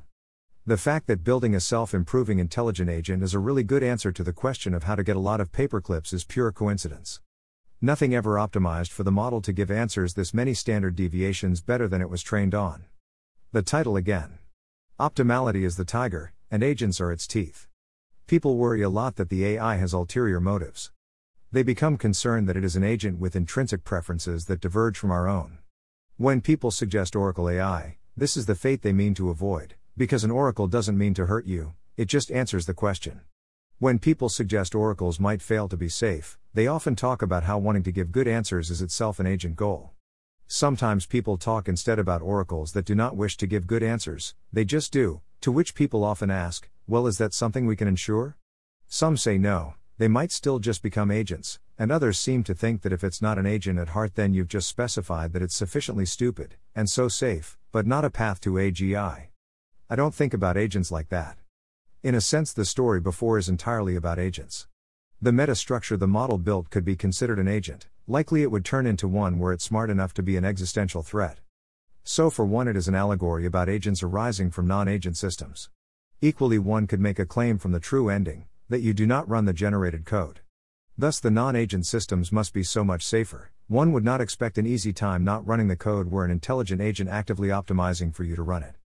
The 0.66 0.78
fact 0.78 1.08
that 1.08 1.24
building 1.24 1.56
a 1.56 1.60
self 1.60 1.94
improving 1.94 2.40
intelligent 2.40 2.90
agent 2.90 3.24
is 3.24 3.34
a 3.34 3.40
really 3.40 3.64
good 3.64 3.84
answer 3.84 4.12
to 4.12 4.24
the 4.24 4.34
question 4.34 4.74
of 4.74 4.84
how 4.84 4.96
to 4.96 5.04
get 5.04 5.16
a 5.16 5.20
lot 5.20 5.40
of 5.40 5.52
paperclips 5.52 6.14
is 6.14 6.26
pure 6.26 6.52
coincidence. 6.52 7.22
Nothing 7.80 8.16
ever 8.16 8.36
optimized 8.36 8.90
for 8.90 9.04
the 9.04 9.12
model 9.12 9.40
to 9.42 9.54
give 9.54 9.70
answers 9.70 10.16
this 10.16 10.34
many 10.34 10.54
standard 10.54 10.96
deviations 10.96 11.62
better 11.62 11.88
than 11.88 12.02
it 12.02 12.10
was 12.10 12.24
trained 12.24 12.56
on. 12.56 12.86
The 13.52 13.62
title 13.62 13.96
again 13.96 14.40
Optimality 15.00 15.64
is 15.64 15.78
the 15.78 15.86
tiger, 15.86 16.34
and 16.50 16.64
agents 16.64 17.00
are 17.00 17.12
its 17.12 17.28
teeth. 17.28 17.68
People 18.28 18.58
worry 18.58 18.82
a 18.82 18.90
lot 18.90 19.16
that 19.16 19.30
the 19.30 19.46
AI 19.46 19.78
has 19.78 19.94
ulterior 19.94 20.42
motives. 20.42 20.92
They 21.50 21.64
become 21.64 21.96
concerned 21.96 22.50
that 22.50 22.58
it 22.58 22.66
is 22.66 22.76
an 22.76 22.84
agent 22.84 23.20
with 23.20 23.38
intrinsic 23.38 23.86
preferences 23.86 24.48
that 24.48 24.60
diverge 24.60 24.98
from 24.98 25.12
our 25.12 25.30
own. 25.30 25.60
When 26.18 26.42
people 26.42 26.70
suggest 26.70 27.16
Oracle 27.16 27.50
AI, 27.50 28.00
this 28.18 28.36
is 28.36 28.46
the 28.46 28.54
fate 28.54 28.82
they 28.82 28.92
mean 28.92 29.14
to 29.14 29.30
avoid. 29.30 29.76
Because 29.96 30.26
an 30.26 30.32
oracle 30.32 30.68
doesn't 30.68 30.98
mean 30.98 31.14
to 31.14 31.28
hurt 31.28 31.46
you, 31.46 31.76
it 31.96 32.10
just 32.10 32.30
answers 32.30 32.66
the 32.66 32.74
question. 32.74 33.22
When 33.80 33.98
people 33.98 34.28
suggest 34.28 34.76
oracles 34.76 35.22
might 35.22 35.42
fail 35.42 35.70
to 35.70 35.78
be 35.78 35.88
safe, 35.88 36.38
they 36.54 36.68
often 36.68 36.98
talk 36.98 37.22
about 37.22 37.44
how 37.44 37.58
wanting 37.58 37.84
to 37.84 37.94
give 37.94 38.12
good 38.12 38.28
answers 38.28 38.70
is 38.70 38.82
itself 38.82 39.22
an 39.22 39.26
agent 39.26 39.56
goal. 39.56 39.94
Sometimes 40.50 41.06
people 41.06 41.38
talk 41.38 41.68
instead 41.68 42.00
about 42.00 42.22
oracles 42.22 42.72
that 42.72 42.86
do 42.86 42.96
not 42.96 43.18
wish 43.18 43.36
to 43.36 43.48
give 43.48 43.68
good 43.68 43.84
answers, 43.84 44.34
they 44.54 44.63
just 44.63 44.94
do, 44.94 45.20
to 45.42 45.51
which 45.51 45.75
people 45.75 46.06
often 46.06 46.32
ask, 46.32 46.70
well, 46.88 47.06
is 47.06 47.18
that 47.18 47.34
something 47.34 47.66
we 47.66 47.75
can 47.75 47.88
ensure? 47.88 48.38
Some 48.88 49.18
say 49.18 49.38
no, 49.38 49.74
they 49.98 50.08
might 50.08 50.32
still 50.32 50.60
just 50.60 50.82
become 50.82 51.12
agents, 51.12 51.60
and 51.78 51.91
others 51.91 52.17
seem 52.17 52.45
to 52.45 52.56
think 52.56 52.82
that 52.82 52.93
if 52.93 53.04
it's 53.04 53.22
not 53.22 53.38
an 53.38 53.45
agent 53.45 53.78
at 53.78 53.89
heart, 53.89 54.15
then 54.15 54.34
you've 54.34 54.48
just 54.48 54.69
specified 54.69 55.34
that 55.34 55.41
it's 55.41 55.54
sufficiently 55.54 56.06
stupid, 56.06 56.56
and 56.74 56.89
so 56.89 57.10
safe, 57.10 57.58
but 57.74 57.86
not 57.86 58.06
a 58.06 58.10
path 58.10 58.39
to 58.39 58.54
AGI. 58.54 59.28
I 59.89 59.95
don't 59.98 60.15
think 60.15 60.34
about 60.34 60.56
agents 60.56 60.91
like 60.91 61.10
that. 61.10 61.39
In 62.04 62.15
a 62.15 62.22
sense, 62.22 62.54
the 62.54 62.63
story 62.63 63.02
before 63.02 63.38
is 63.38 63.50
entirely 63.50 63.98
about 63.98 64.17
agents. 64.17 64.67
The 65.22 65.34
meta 65.34 65.56
structure 65.56 65.98
the 65.98 66.08
model 66.08 66.38
built 66.38 66.69
could 66.69 66.86
be 66.86 66.95
considered 66.95 67.38
an 67.38 67.50
agent, 67.50 67.88
likely 68.10 68.41
it 68.41 68.50
would 68.50 68.63
turn 68.63 68.88
into 68.88 69.06
one 69.06 69.38
were 69.38 69.52
it 69.52 69.62
smart 69.62 69.89
enough 69.89 70.13
to 70.13 70.24
be 70.24 70.38
an 70.38 70.46
existential 70.46 71.04
threat. 71.04 71.39
So, 72.06 72.30
for 72.30 72.46
one, 72.46 72.70
it 72.70 72.78
is 72.78 72.88
an 72.88 72.96
allegory 72.96 73.46
about 73.46 73.67
agents 73.67 74.02
arising 74.02 74.50
from 74.50 74.65
non 74.65 74.88
agent 74.88 75.17
systems. 75.17 75.70
Equally, 76.22 76.58
one 76.58 76.88
could 76.88 77.02
make 77.02 77.20
a 77.20 77.26
claim 77.26 77.58
from 77.58 77.74
the 77.74 77.82
true 77.82 78.08
ending 78.08 78.48
that 78.70 78.80
you 78.80 78.93
do 78.93 79.06
not 79.06 79.28
run 79.28 79.43
the 79.43 79.52
generated 79.52 80.06
code. 80.06 80.39
Thus, 80.98 81.20
the 81.20 81.30
non 81.30 81.58
agent 81.58 81.86
systems 81.86 82.32
must 82.32 82.54
be 82.54 82.63
so 82.63 82.86
much 82.86 83.06
safer. 83.06 83.52
One 83.67 83.91
would 83.91 84.06
not 84.06 84.22
expect 84.22 84.58
an 84.58 84.65
easy 84.65 84.93
time 84.93 85.26
not 85.26 85.46
running 85.46 85.67
the 85.67 85.76
code 85.76 86.10
where 86.10 86.24
an 86.24 86.32
intelligent 86.32 86.80
agent 86.80 87.10
actively 87.10 87.50
optimizing 87.50 88.15
for 88.15 88.24
you 88.24 88.38
to 88.38 88.41
run 88.41 88.63
it. 88.63 88.76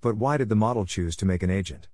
But 0.00 0.16
why 0.16 0.38
did 0.38 0.48
the 0.48 0.56
model 0.56 0.86
choose 0.86 1.14
to 1.16 1.26
make 1.26 1.42
an 1.42 1.50
agent? 1.50 1.88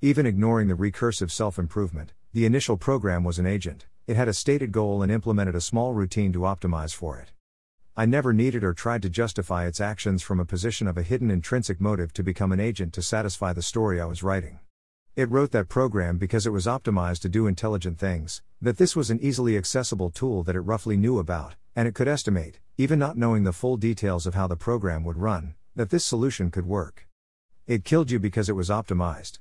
Even 0.00 0.26
ignoring 0.26 0.68
the 0.68 0.74
recursive 0.74 1.32
self 1.32 1.58
improvement, 1.58 2.12
the 2.32 2.46
initial 2.46 2.76
program 2.76 3.24
was 3.24 3.40
an 3.40 3.46
agent, 3.46 3.86
it 4.06 4.16
had 4.16 4.28
a 4.28 4.32
stated 4.32 4.72
goal 4.72 5.02
and 5.02 5.10
implemented 5.10 5.54
a 5.54 5.60
small 5.60 5.92
routine 5.92 6.32
to 6.32 6.40
optimize 6.40 6.94
for 6.94 7.18
it. 7.18 7.32
I 7.96 8.06
never 8.06 8.32
needed 8.32 8.64
or 8.64 8.72
tried 8.72 9.02
to 9.02 9.10
justify 9.10 9.66
its 9.66 9.80
actions 9.80 10.22
from 10.22 10.40
a 10.40 10.44
position 10.44 10.86
of 10.86 10.96
a 10.96 11.02
hidden 11.02 11.30
intrinsic 11.30 11.80
motive 11.80 12.12
to 12.14 12.22
become 12.22 12.52
an 12.52 12.60
agent 12.60 12.92
to 12.94 13.02
satisfy 13.02 13.52
the 13.52 13.62
story 13.62 14.00
I 14.00 14.06
was 14.06 14.22
writing. 14.22 14.60
It 15.16 15.30
wrote 15.30 15.50
that 15.50 15.68
program 15.68 16.18
because 16.18 16.46
it 16.46 16.50
was 16.50 16.66
optimized 16.66 17.20
to 17.22 17.28
do 17.28 17.46
intelligent 17.46 17.98
things, 17.98 18.42
that 18.62 18.78
this 18.78 18.94
was 18.94 19.10
an 19.10 19.18
easily 19.20 19.56
accessible 19.56 20.10
tool 20.10 20.42
that 20.44 20.54
it 20.54 20.60
roughly 20.60 20.96
knew 20.96 21.18
about, 21.18 21.56
and 21.74 21.88
it 21.88 21.94
could 21.94 22.08
estimate, 22.08 22.60
even 22.78 22.98
not 22.98 23.18
knowing 23.18 23.44
the 23.44 23.52
full 23.52 23.76
details 23.76 24.26
of 24.26 24.34
how 24.34 24.46
the 24.46 24.56
program 24.56 25.02
would 25.02 25.16
run, 25.16 25.54
that 25.74 25.90
this 25.90 26.04
solution 26.04 26.50
could 26.50 26.66
work. 26.66 27.08
It 27.66 27.84
killed 27.84 28.10
you 28.10 28.18
because 28.18 28.48
it 28.48 28.54
was 28.54 28.68
optimized. 28.68 29.38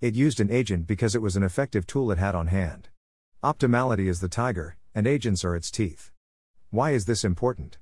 It 0.00 0.14
used 0.14 0.40
an 0.40 0.50
agent 0.50 0.86
because 0.86 1.14
it 1.14 1.22
was 1.22 1.36
an 1.36 1.42
effective 1.42 1.86
tool 1.86 2.12
it 2.12 2.18
had 2.18 2.34
on 2.34 2.46
hand. 2.46 2.89
Optimality 3.42 4.06
is 4.06 4.20
the 4.20 4.28
tiger, 4.28 4.76
and 4.94 5.06
agents 5.06 5.46
are 5.46 5.56
its 5.56 5.70
teeth. 5.70 6.10
Why 6.68 6.90
is 6.90 7.06
this 7.06 7.24
important? 7.24 7.78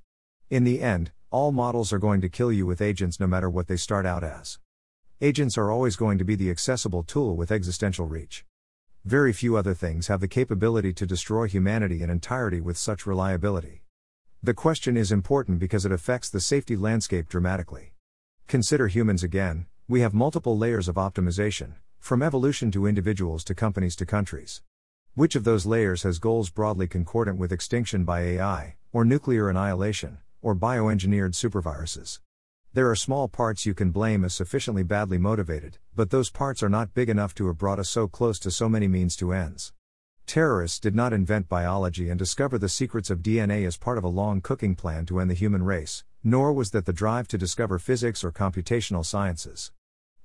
In 0.51 0.63
the 0.63 0.81
end, 0.81 1.11
all 1.33 1.51
models 1.51 1.93
are 1.93 1.99
going 1.99 2.21
to 2.21 2.29
kill 2.29 2.53
you 2.53 2.65
with 2.65 2.81
agents 2.81 3.19
no 3.19 3.27
matter 3.27 3.51
what 3.51 3.67
they 3.67 3.77
start 3.77 4.07
out 4.07 4.23
as. 4.23 4.61
Agents 5.21 5.59
are 5.59 5.69
always 5.69 5.97
going 5.97 6.17
to 6.17 6.25
be 6.25 6.37
the 6.37 6.49
accessible 6.49 7.03
tool 7.03 7.35
with 7.35 7.51
existential 7.51 8.07
reach. 8.07 8.45
Very 9.05 9.33
few 9.33 9.57
other 9.57 9.75
things 9.75 10.07
have 10.07 10.21
the 10.21 10.29
capability 10.29 10.93
to 10.93 11.07
destroy 11.07 11.49
humanity 11.49 12.03
in 12.03 12.09
entirety 12.09 12.61
with 12.61 12.79
such 12.79 13.05
reliability. 13.05 13.83
The 14.41 14.55
question 14.55 14.97
is 14.97 15.11
important 15.11 15.59
because 15.59 15.85
it 15.85 15.91
affects 15.91 16.31
the 16.31 16.41
safety 16.41 16.77
landscape 16.77 17.29
dramatically. 17.29 17.95
Consider 18.47 18.87
humans 18.87 19.25
again, 19.25 19.67
we 19.89 20.03
have 20.03 20.15
multiple 20.15 20.57
layers 20.57 20.87
of 20.87 20.95
optimization, 20.95 21.73
from 21.99 22.23
evolution 22.23 22.71
to 22.71 22.87
individuals 22.87 23.43
to 23.43 23.57
companies 23.57 23.97
to 23.97 24.07
countries. 24.07 24.63
Which 25.19 25.35
of 25.35 25.43
those 25.43 25.67
layers 25.67 26.05
has 26.05 26.21
goals 26.21 26.49
broadly 26.49 26.87
concordant 26.87 27.39
with 27.39 27.51
extinction 27.51 28.05
by 28.05 28.21
AI, 28.21 28.77
or 28.93 29.05
nuclear 29.05 29.49
annihilation, 29.49 30.19
or 30.43 30.55
bioengineered 30.55 31.33
superviruses? 31.33 32.21
There 32.73 32.89
are 32.89 32.95
small 32.95 33.27
parts 33.27 33.67
you 33.67 33.75
can 33.75 33.91
blame 33.91 34.25
as 34.25 34.33
sufficiently 34.33 34.85
badly 34.85 35.19
motivated, 35.19 35.79
but 35.93 36.11
those 36.11 36.31
parts 36.31 36.63
are 36.63 36.69
not 36.69 36.95
big 36.95 37.09
enough 37.09 37.35
to 37.35 37.49
have 37.49 37.59
brought 37.59 37.81
us 37.81 37.89
so 37.89 38.07
close 38.07 38.39
to 38.39 38.53
so 38.53 38.69
many 38.69 38.87
means 38.87 39.17
to 39.17 39.33
ends. 39.33 39.73
Terrorists 40.25 40.79
did 40.79 40.95
not 40.95 41.13
invent 41.13 41.49
biology 41.49 42.11
and 42.11 42.17
discover 42.17 42.57
the 42.57 42.69
secrets 42.69 43.11
of 43.11 43.19
DNA 43.19 43.67
as 43.67 43.77
part 43.77 43.99
of 43.99 44.05
a 44.05 44.09
long 44.09 44.41
cooking 44.41 44.77
plan 44.77 45.05
to 45.07 45.19
end 45.19 45.31
the 45.31 45.35
human 45.35 45.65
race, 45.65 46.05
nor 46.23 46.53
was 46.53 46.71
that 46.71 46.87
the 46.87 46.93
drive 46.93 47.27
to 47.27 47.37
discover 47.37 47.81
physics 47.81 48.23
or 48.23 48.31
computational 48.31 49.05
sciences. 49.05 49.73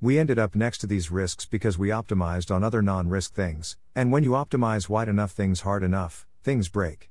We 0.04 0.20
ended 0.20 0.38
up 0.38 0.54
next 0.54 0.80
to 0.80 0.88
these 0.88 1.12
risks 1.12 1.46
because 1.46 1.78
we 1.78 1.88
optimized 1.88 2.54
on 2.54 2.62
other 2.62 2.82
non 2.82 3.08
risk 3.08 3.34
things, 3.34 3.78
and 3.96 4.12
when 4.12 4.22
you 4.22 4.32
optimize 4.32 4.90
wide 4.90 5.08
enough 5.08 5.32
things 5.32 5.62
hard 5.62 5.82
enough, 5.82 6.28
things 6.44 6.68
break. 6.68 7.10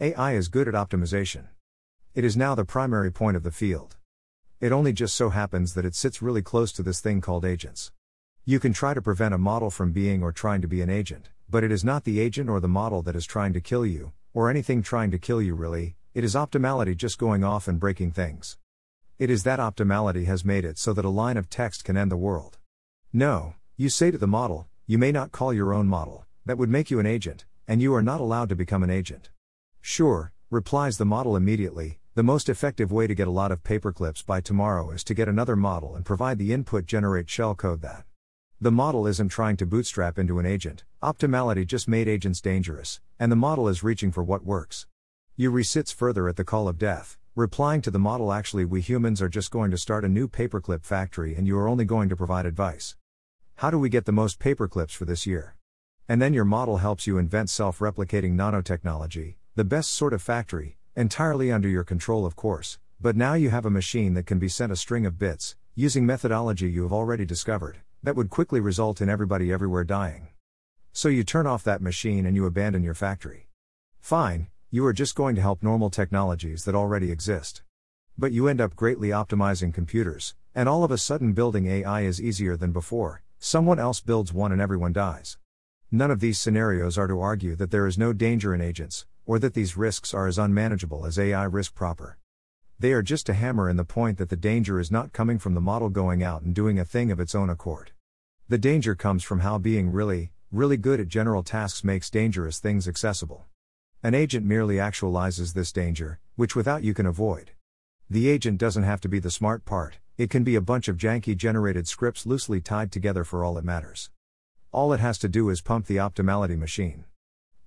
AI 0.00 0.32
is 0.32 0.48
good 0.48 0.66
at 0.66 0.74
optimization. 0.74 1.44
It 2.12 2.24
is 2.24 2.36
now 2.36 2.56
the 2.56 2.64
primary 2.64 3.12
point 3.12 3.36
of 3.36 3.44
the 3.44 3.52
field. 3.52 3.98
It 4.60 4.72
only 4.72 4.92
just 4.92 5.14
so 5.14 5.30
happens 5.30 5.74
that 5.74 5.84
it 5.84 5.94
sits 5.94 6.20
really 6.20 6.42
close 6.42 6.72
to 6.72 6.82
this 6.82 6.98
thing 6.98 7.20
called 7.20 7.44
agents. 7.44 7.92
You 8.44 8.58
can 8.58 8.72
try 8.72 8.94
to 8.94 9.00
prevent 9.00 9.32
a 9.32 9.38
model 9.38 9.70
from 9.70 9.92
being 9.92 10.20
or 10.20 10.32
trying 10.32 10.60
to 10.62 10.66
be 10.66 10.82
an 10.82 10.90
agent, 10.90 11.28
but 11.48 11.62
it 11.62 11.70
is 11.70 11.84
not 11.84 12.02
the 12.02 12.18
agent 12.18 12.50
or 12.50 12.58
the 12.58 12.66
model 12.66 13.00
that 13.02 13.14
is 13.14 13.26
trying 13.26 13.52
to 13.52 13.60
kill 13.60 13.86
you, 13.86 14.10
or 14.32 14.50
anything 14.50 14.82
trying 14.82 15.12
to 15.12 15.18
kill 15.18 15.40
you 15.40 15.54
really, 15.54 15.94
it 16.14 16.24
is 16.24 16.34
optimality 16.34 16.96
just 16.96 17.16
going 17.16 17.44
off 17.44 17.68
and 17.68 17.78
breaking 17.78 18.10
things. 18.10 18.58
It 19.16 19.30
is 19.30 19.44
that 19.44 19.60
optimality 19.60 20.24
has 20.26 20.44
made 20.44 20.64
it 20.64 20.76
so 20.76 20.92
that 20.92 21.04
a 21.04 21.08
line 21.08 21.36
of 21.36 21.48
text 21.48 21.84
can 21.84 21.96
end 21.96 22.10
the 22.10 22.16
world. 22.16 22.58
No, 23.12 23.54
you 23.76 23.88
say 23.88 24.10
to 24.10 24.18
the 24.18 24.26
model, 24.26 24.66
you 24.88 24.98
may 24.98 25.12
not 25.12 25.30
call 25.30 25.52
your 25.52 25.72
own 25.72 25.86
model, 25.86 26.26
that 26.44 26.58
would 26.58 26.68
make 26.68 26.90
you 26.90 26.98
an 26.98 27.06
agent, 27.06 27.44
and 27.68 27.80
you 27.80 27.94
are 27.94 28.02
not 28.02 28.20
allowed 28.20 28.48
to 28.48 28.56
become 28.56 28.82
an 28.82 28.90
agent. 28.90 29.30
Sure, 29.80 30.32
replies 30.50 30.98
the 30.98 31.04
model 31.04 31.36
immediately, 31.36 32.00
the 32.16 32.24
most 32.24 32.48
effective 32.48 32.90
way 32.90 33.06
to 33.06 33.14
get 33.14 33.28
a 33.28 33.30
lot 33.30 33.52
of 33.52 33.62
paperclips 33.62 34.26
by 34.26 34.40
tomorrow 34.40 34.90
is 34.90 35.04
to 35.04 35.14
get 35.14 35.28
another 35.28 35.54
model 35.54 35.94
and 35.94 36.04
provide 36.04 36.38
the 36.38 36.52
input 36.52 36.84
generate 36.84 37.30
shell 37.30 37.54
code 37.54 37.82
that. 37.82 38.04
The 38.60 38.72
model 38.72 39.06
isn't 39.06 39.28
trying 39.28 39.56
to 39.58 39.66
bootstrap 39.66 40.18
into 40.18 40.40
an 40.40 40.46
agent, 40.46 40.82
optimality 41.04 41.64
just 41.64 41.86
made 41.86 42.08
agents 42.08 42.40
dangerous, 42.40 43.00
and 43.20 43.30
the 43.30 43.36
model 43.36 43.68
is 43.68 43.84
reaching 43.84 44.10
for 44.10 44.24
what 44.24 44.44
works. 44.44 44.88
You 45.36 45.52
resits 45.52 45.92
further 45.92 46.28
at 46.28 46.34
the 46.34 46.44
call 46.44 46.66
of 46.66 46.78
death, 46.78 47.16
replying 47.36 47.80
to 47.82 47.90
the 47.90 47.98
model 47.98 48.32
actually 48.32 48.64
we 48.64 48.80
humans 48.80 49.20
are 49.20 49.28
just 49.28 49.50
going 49.50 49.68
to 49.68 49.76
start 49.76 50.04
a 50.04 50.08
new 50.08 50.28
paperclip 50.28 50.84
factory 50.84 51.34
and 51.34 51.48
you 51.48 51.58
are 51.58 51.66
only 51.66 51.84
going 51.84 52.08
to 52.08 52.14
provide 52.14 52.46
advice. 52.46 52.94
How 53.56 53.72
do 53.72 53.78
we 53.78 53.88
get 53.88 54.04
the 54.04 54.12
most 54.12 54.38
paperclips 54.38 54.92
for 54.92 55.04
this 55.04 55.26
year? 55.26 55.56
And 56.08 56.22
then 56.22 56.32
your 56.32 56.44
model 56.44 56.76
helps 56.76 57.08
you 57.08 57.18
invent 57.18 57.50
self 57.50 57.80
replicating 57.80 58.34
nanotechnology, 58.34 59.34
the 59.56 59.64
best 59.64 59.90
sort 59.90 60.12
of 60.12 60.22
factory, 60.22 60.76
entirely 60.94 61.50
under 61.50 61.68
your 61.68 61.82
control, 61.82 62.24
of 62.24 62.36
course, 62.36 62.78
but 63.00 63.16
now 63.16 63.34
you 63.34 63.50
have 63.50 63.66
a 63.66 63.70
machine 63.70 64.14
that 64.14 64.26
can 64.26 64.38
be 64.38 64.48
sent 64.48 64.70
a 64.70 64.76
string 64.76 65.04
of 65.04 65.18
bits, 65.18 65.56
using 65.74 66.06
methodology 66.06 66.70
you 66.70 66.84
have 66.84 66.92
already 66.92 67.24
discovered, 67.24 67.78
that 68.04 68.14
would 68.14 68.30
quickly 68.30 68.60
result 68.60 69.00
in 69.00 69.08
everybody 69.08 69.52
everywhere 69.52 69.82
dying. 69.82 70.28
So 70.92 71.08
you 71.08 71.24
turn 71.24 71.48
off 71.48 71.64
that 71.64 71.82
machine 71.82 72.26
and 72.26 72.36
you 72.36 72.46
abandon 72.46 72.84
your 72.84 72.94
factory. 72.94 73.48
Fine, 73.98 74.46
you 74.74 74.84
are 74.84 74.92
just 74.92 75.14
going 75.14 75.36
to 75.36 75.40
help 75.40 75.62
normal 75.62 75.88
technologies 75.88 76.64
that 76.64 76.74
already 76.74 77.12
exist. 77.12 77.62
But 78.18 78.32
you 78.32 78.48
end 78.48 78.60
up 78.60 78.74
greatly 78.74 79.10
optimizing 79.10 79.72
computers, 79.72 80.34
and 80.52 80.68
all 80.68 80.82
of 80.82 80.90
a 80.90 80.98
sudden 80.98 81.32
building 81.32 81.68
AI 81.68 82.00
is 82.00 82.20
easier 82.20 82.56
than 82.56 82.72
before, 82.72 83.22
someone 83.38 83.78
else 83.78 84.00
builds 84.00 84.32
one 84.32 84.50
and 84.50 84.60
everyone 84.60 84.92
dies. 84.92 85.38
None 85.92 86.10
of 86.10 86.18
these 86.18 86.40
scenarios 86.40 86.98
are 86.98 87.06
to 87.06 87.20
argue 87.20 87.54
that 87.54 87.70
there 87.70 87.86
is 87.86 87.96
no 87.96 88.12
danger 88.12 88.52
in 88.52 88.60
agents, 88.60 89.06
or 89.24 89.38
that 89.38 89.54
these 89.54 89.76
risks 89.76 90.12
are 90.12 90.26
as 90.26 90.38
unmanageable 90.38 91.06
as 91.06 91.20
AI 91.20 91.44
risk 91.44 91.76
proper. 91.76 92.18
They 92.80 92.92
are 92.94 93.00
just 93.00 93.26
to 93.26 93.32
hammer 93.32 93.70
in 93.70 93.76
the 93.76 93.84
point 93.84 94.18
that 94.18 94.28
the 94.28 94.34
danger 94.34 94.80
is 94.80 94.90
not 94.90 95.12
coming 95.12 95.38
from 95.38 95.54
the 95.54 95.60
model 95.60 95.88
going 95.88 96.24
out 96.24 96.42
and 96.42 96.52
doing 96.52 96.80
a 96.80 96.84
thing 96.84 97.12
of 97.12 97.20
its 97.20 97.36
own 97.36 97.48
accord. 97.48 97.92
The 98.48 98.58
danger 98.58 98.96
comes 98.96 99.22
from 99.22 99.38
how 99.38 99.56
being 99.58 99.92
really, 99.92 100.32
really 100.50 100.78
good 100.78 100.98
at 100.98 101.06
general 101.06 101.44
tasks 101.44 101.84
makes 101.84 102.10
dangerous 102.10 102.58
things 102.58 102.88
accessible. 102.88 103.46
An 104.04 104.12
agent 104.12 104.44
merely 104.44 104.74
actualizes 104.76 105.54
this 105.54 105.72
danger, 105.72 106.18
which 106.36 106.54
without 106.54 106.84
you 106.84 106.92
can 106.92 107.06
avoid. 107.06 107.52
The 108.10 108.28
agent 108.28 108.58
doesn't 108.58 108.82
have 108.82 109.00
to 109.00 109.08
be 109.08 109.18
the 109.18 109.30
smart 109.30 109.64
part, 109.64 109.96
it 110.18 110.28
can 110.28 110.44
be 110.44 110.56
a 110.56 110.60
bunch 110.60 110.88
of 110.88 110.98
janky 110.98 111.34
generated 111.34 111.88
scripts 111.88 112.26
loosely 112.26 112.60
tied 112.60 112.92
together 112.92 113.24
for 113.24 113.42
all 113.42 113.56
it 113.56 113.64
matters. 113.64 114.10
All 114.72 114.92
it 114.92 115.00
has 115.00 115.16
to 115.20 115.28
do 115.30 115.48
is 115.48 115.62
pump 115.62 115.86
the 115.86 115.96
optimality 115.96 116.58
machine. 116.58 117.06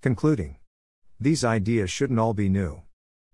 Concluding. 0.02 0.58
These 1.20 1.44
ideas 1.44 1.90
shouldn't 1.90 2.20
all 2.20 2.36
be 2.36 2.50
new. 2.50 2.84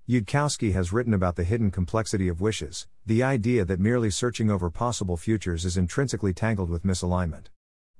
Yudkowsky 0.07 0.71
has 0.71 0.93
written 0.93 1.13
about 1.13 1.35
the 1.35 1.43
hidden 1.43 1.71
complexity 1.71 2.29
of 2.29 2.39
wishes, 2.39 2.87
the 3.05 3.21
idea 3.21 3.65
that 3.65 3.81
merely 3.81 4.11
searching 4.11 4.49
over 4.49 4.69
possible 4.69 5.17
futures 5.17 5.65
is 5.65 5.75
intrinsically 5.75 6.33
tangled 6.33 6.69
with 6.69 6.85
misalignment. 6.85 7.47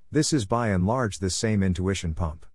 This 0.10 0.32
is 0.32 0.46
by 0.46 0.70
and 0.70 0.88
large 0.88 1.20
this 1.20 1.36
same 1.36 1.62
intuition 1.62 2.14
pump. 2.14 2.46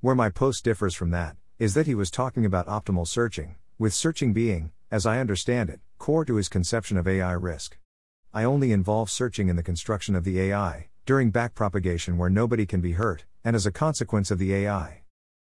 Where 0.00 0.16
my 0.16 0.30
post 0.30 0.64
differs 0.64 0.96
from 0.96 1.10
that, 1.12 1.36
is 1.62 1.74
that 1.74 1.86
he 1.86 1.94
was 1.94 2.10
talking 2.10 2.44
about 2.44 2.66
optimal 2.66 3.06
searching, 3.06 3.54
with 3.78 3.94
searching 3.94 4.32
being, 4.32 4.72
as 4.90 5.06
I 5.06 5.20
understand 5.20 5.70
it, 5.70 5.78
core 5.96 6.24
to 6.24 6.34
his 6.34 6.48
conception 6.48 6.96
of 6.96 7.06
AI 7.06 7.34
risk. 7.34 7.78
I 8.34 8.42
only 8.42 8.72
involve 8.72 9.08
searching 9.08 9.48
in 9.48 9.54
the 9.54 9.62
construction 9.62 10.16
of 10.16 10.24
the 10.24 10.40
AI, 10.40 10.88
during 11.06 11.30
backpropagation 11.30 12.16
where 12.16 12.28
nobody 12.28 12.66
can 12.66 12.80
be 12.80 12.94
hurt, 12.94 13.26
and 13.44 13.54
as 13.54 13.64
a 13.64 13.70
consequence 13.70 14.32
of 14.32 14.40
the 14.40 14.52
AI. 14.52 15.02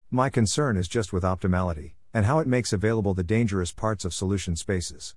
My 0.09 0.29
concern 0.29 0.77
is 0.77 0.87
just 0.87 1.11
with 1.11 1.23
optimality, 1.23 1.95
and 2.13 2.25
how 2.25 2.39
it 2.39 2.47
makes 2.47 2.71
available 2.71 3.13
the 3.13 3.21
dangerous 3.21 3.73
parts 3.73 4.05
of 4.05 4.13
solution 4.13 4.55
spaces. 4.55 5.15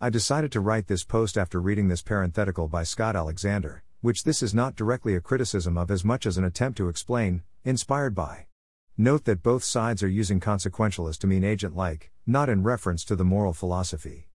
I 0.00 0.08
decided 0.08 0.50
to 0.52 0.60
write 0.60 0.86
this 0.86 1.04
post 1.04 1.36
after 1.36 1.60
reading 1.60 1.88
this 1.88 2.00
parenthetical 2.00 2.68
by 2.68 2.84
Scott 2.84 3.16
Alexander, 3.16 3.82
which 4.00 4.24
this 4.24 4.42
is 4.42 4.54
not 4.54 4.76
directly 4.76 5.14
a 5.14 5.20
criticism 5.20 5.76
of 5.76 5.90
as 5.90 6.06
much 6.06 6.24
as 6.24 6.38
an 6.38 6.44
attempt 6.44 6.78
to 6.78 6.88
explain, 6.88 7.42
inspired 7.66 8.14
by. 8.14 8.47
Note 9.00 9.26
that 9.26 9.44
both 9.44 9.62
sides 9.62 10.02
are 10.02 10.08
using 10.08 10.40
consequentialist 10.40 11.18
to 11.18 11.28
mean 11.28 11.44
agent 11.44 11.76
like, 11.76 12.10
not 12.26 12.48
in 12.48 12.64
reference 12.64 13.04
to 13.04 13.14
the 13.14 13.24
moral 13.24 13.52
philosophy. 13.52 14.26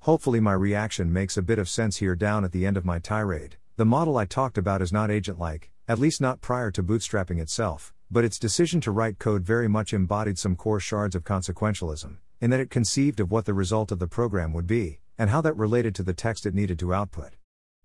Hopefully, 0.00 0.40
my 0.40 0.54
reaction 0.54 1.12
makes 1.12 1.36
a 1.36 1.42
bit 1.42 1.56
of 1.56 1.68
sense 1.68 1.98
here 1.98 2.16
down 2.16 2.44
at 2.44 2.50
the 2.50 2.66
end 2.66 2.76
of 2.76 2.84
my 2.84 2.98
tirade. 2.98 3.58
The 3.76 3.84
model 3.84 4.16
I 4.16 4.24
talked 4.24 4.58
about 4.58 4.82
is 4.82 4.92
not 4.92 5.08
agent 5.08 5.38
like, 5.38 5.70
at 5.86 6.00
least 6.00 6.20
not 6.20 6.40
prior 6.40 6.72
to 6.72 6.82
bootstrapping 6.82 7.40
itself, 7.40 7.94
but 8.10 8.24
its 8.24 8.40
decision 8.40 8.80
to 8.80 8.90
write 8.90 9.20
code 9.20 9.44
very 9.44 9.68
much 9.68 9.92
embodied 9.92 10.36
some 10.36 10.56
core 10.56 10.80
shards 10.80 11.14
of 11.14 11.22
consequentialism, 11.22 12.16
in 12.40 12.50
that 12.50 12.58
it 12.58 12.70
conceived 12.70 13.20
of 13.20 13.30
what 13.30 13.44
the 13.44 13.54
result 13.54 13.92
of 13.92 14.00
the 14.00 14.08
program 14.08 14.52
would 14.52 14.66
be, 14.66 14.98
and 15.16 15.30
how 15.30 15.40
that 15.40 15.56
related 15.56 15.94
to 15.94 16.02
the 16.02 16.12
text 16.12 16.44
it 16.44 16.56
needed 16.56 16.80
to 16.80 16.92
output. 16.92 17.34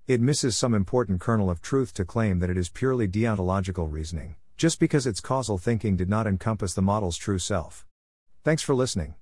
It 0.08 0.20
misses 0.20 0.58
some 0.58 0.74
important 0.74 1.22
kernel 1.22 1.52
of 1.52 1.62
truth 1.62 1.94
to 1.94 2.06
claim 2.06 2.40
that 2.40 2.50
it 2.50 2.58
is 2.58 2.70
purely 2.70 3.08
deontological 3.08 3.92
reasoning, 3.92 4.36
just 4.64 4.80
because 4.80 5.06
its 5.06 5.20
causal 5.20 5.58
thinking 5.58 5.98
did 5.98 6.08
not 6.08 6.26
encompass 6.26 6.74
the 6.74 6.82
model's 6.82 7.18
true 7.18 7.38
self. 7.38 7.86
Thanks 8.46 8.64
for 8.64 8.74
listening. 8.74 9.16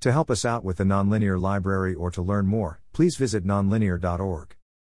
To 0.00 0.12
help 0.12 0.30
us 0.30 0.44
out 0.44 0.64
with 0.64 0.76
the 0.76 0.84
Nonlinear 0.84 1.40
Library 1.40 1.94
or 1.94 2.10
to 2.10 2.20
learn 2.20 2.46
more, 2.46 2.82
please 2.92 3.16
visit 3.16 3.42
nonlinear.org. 3.42 4.54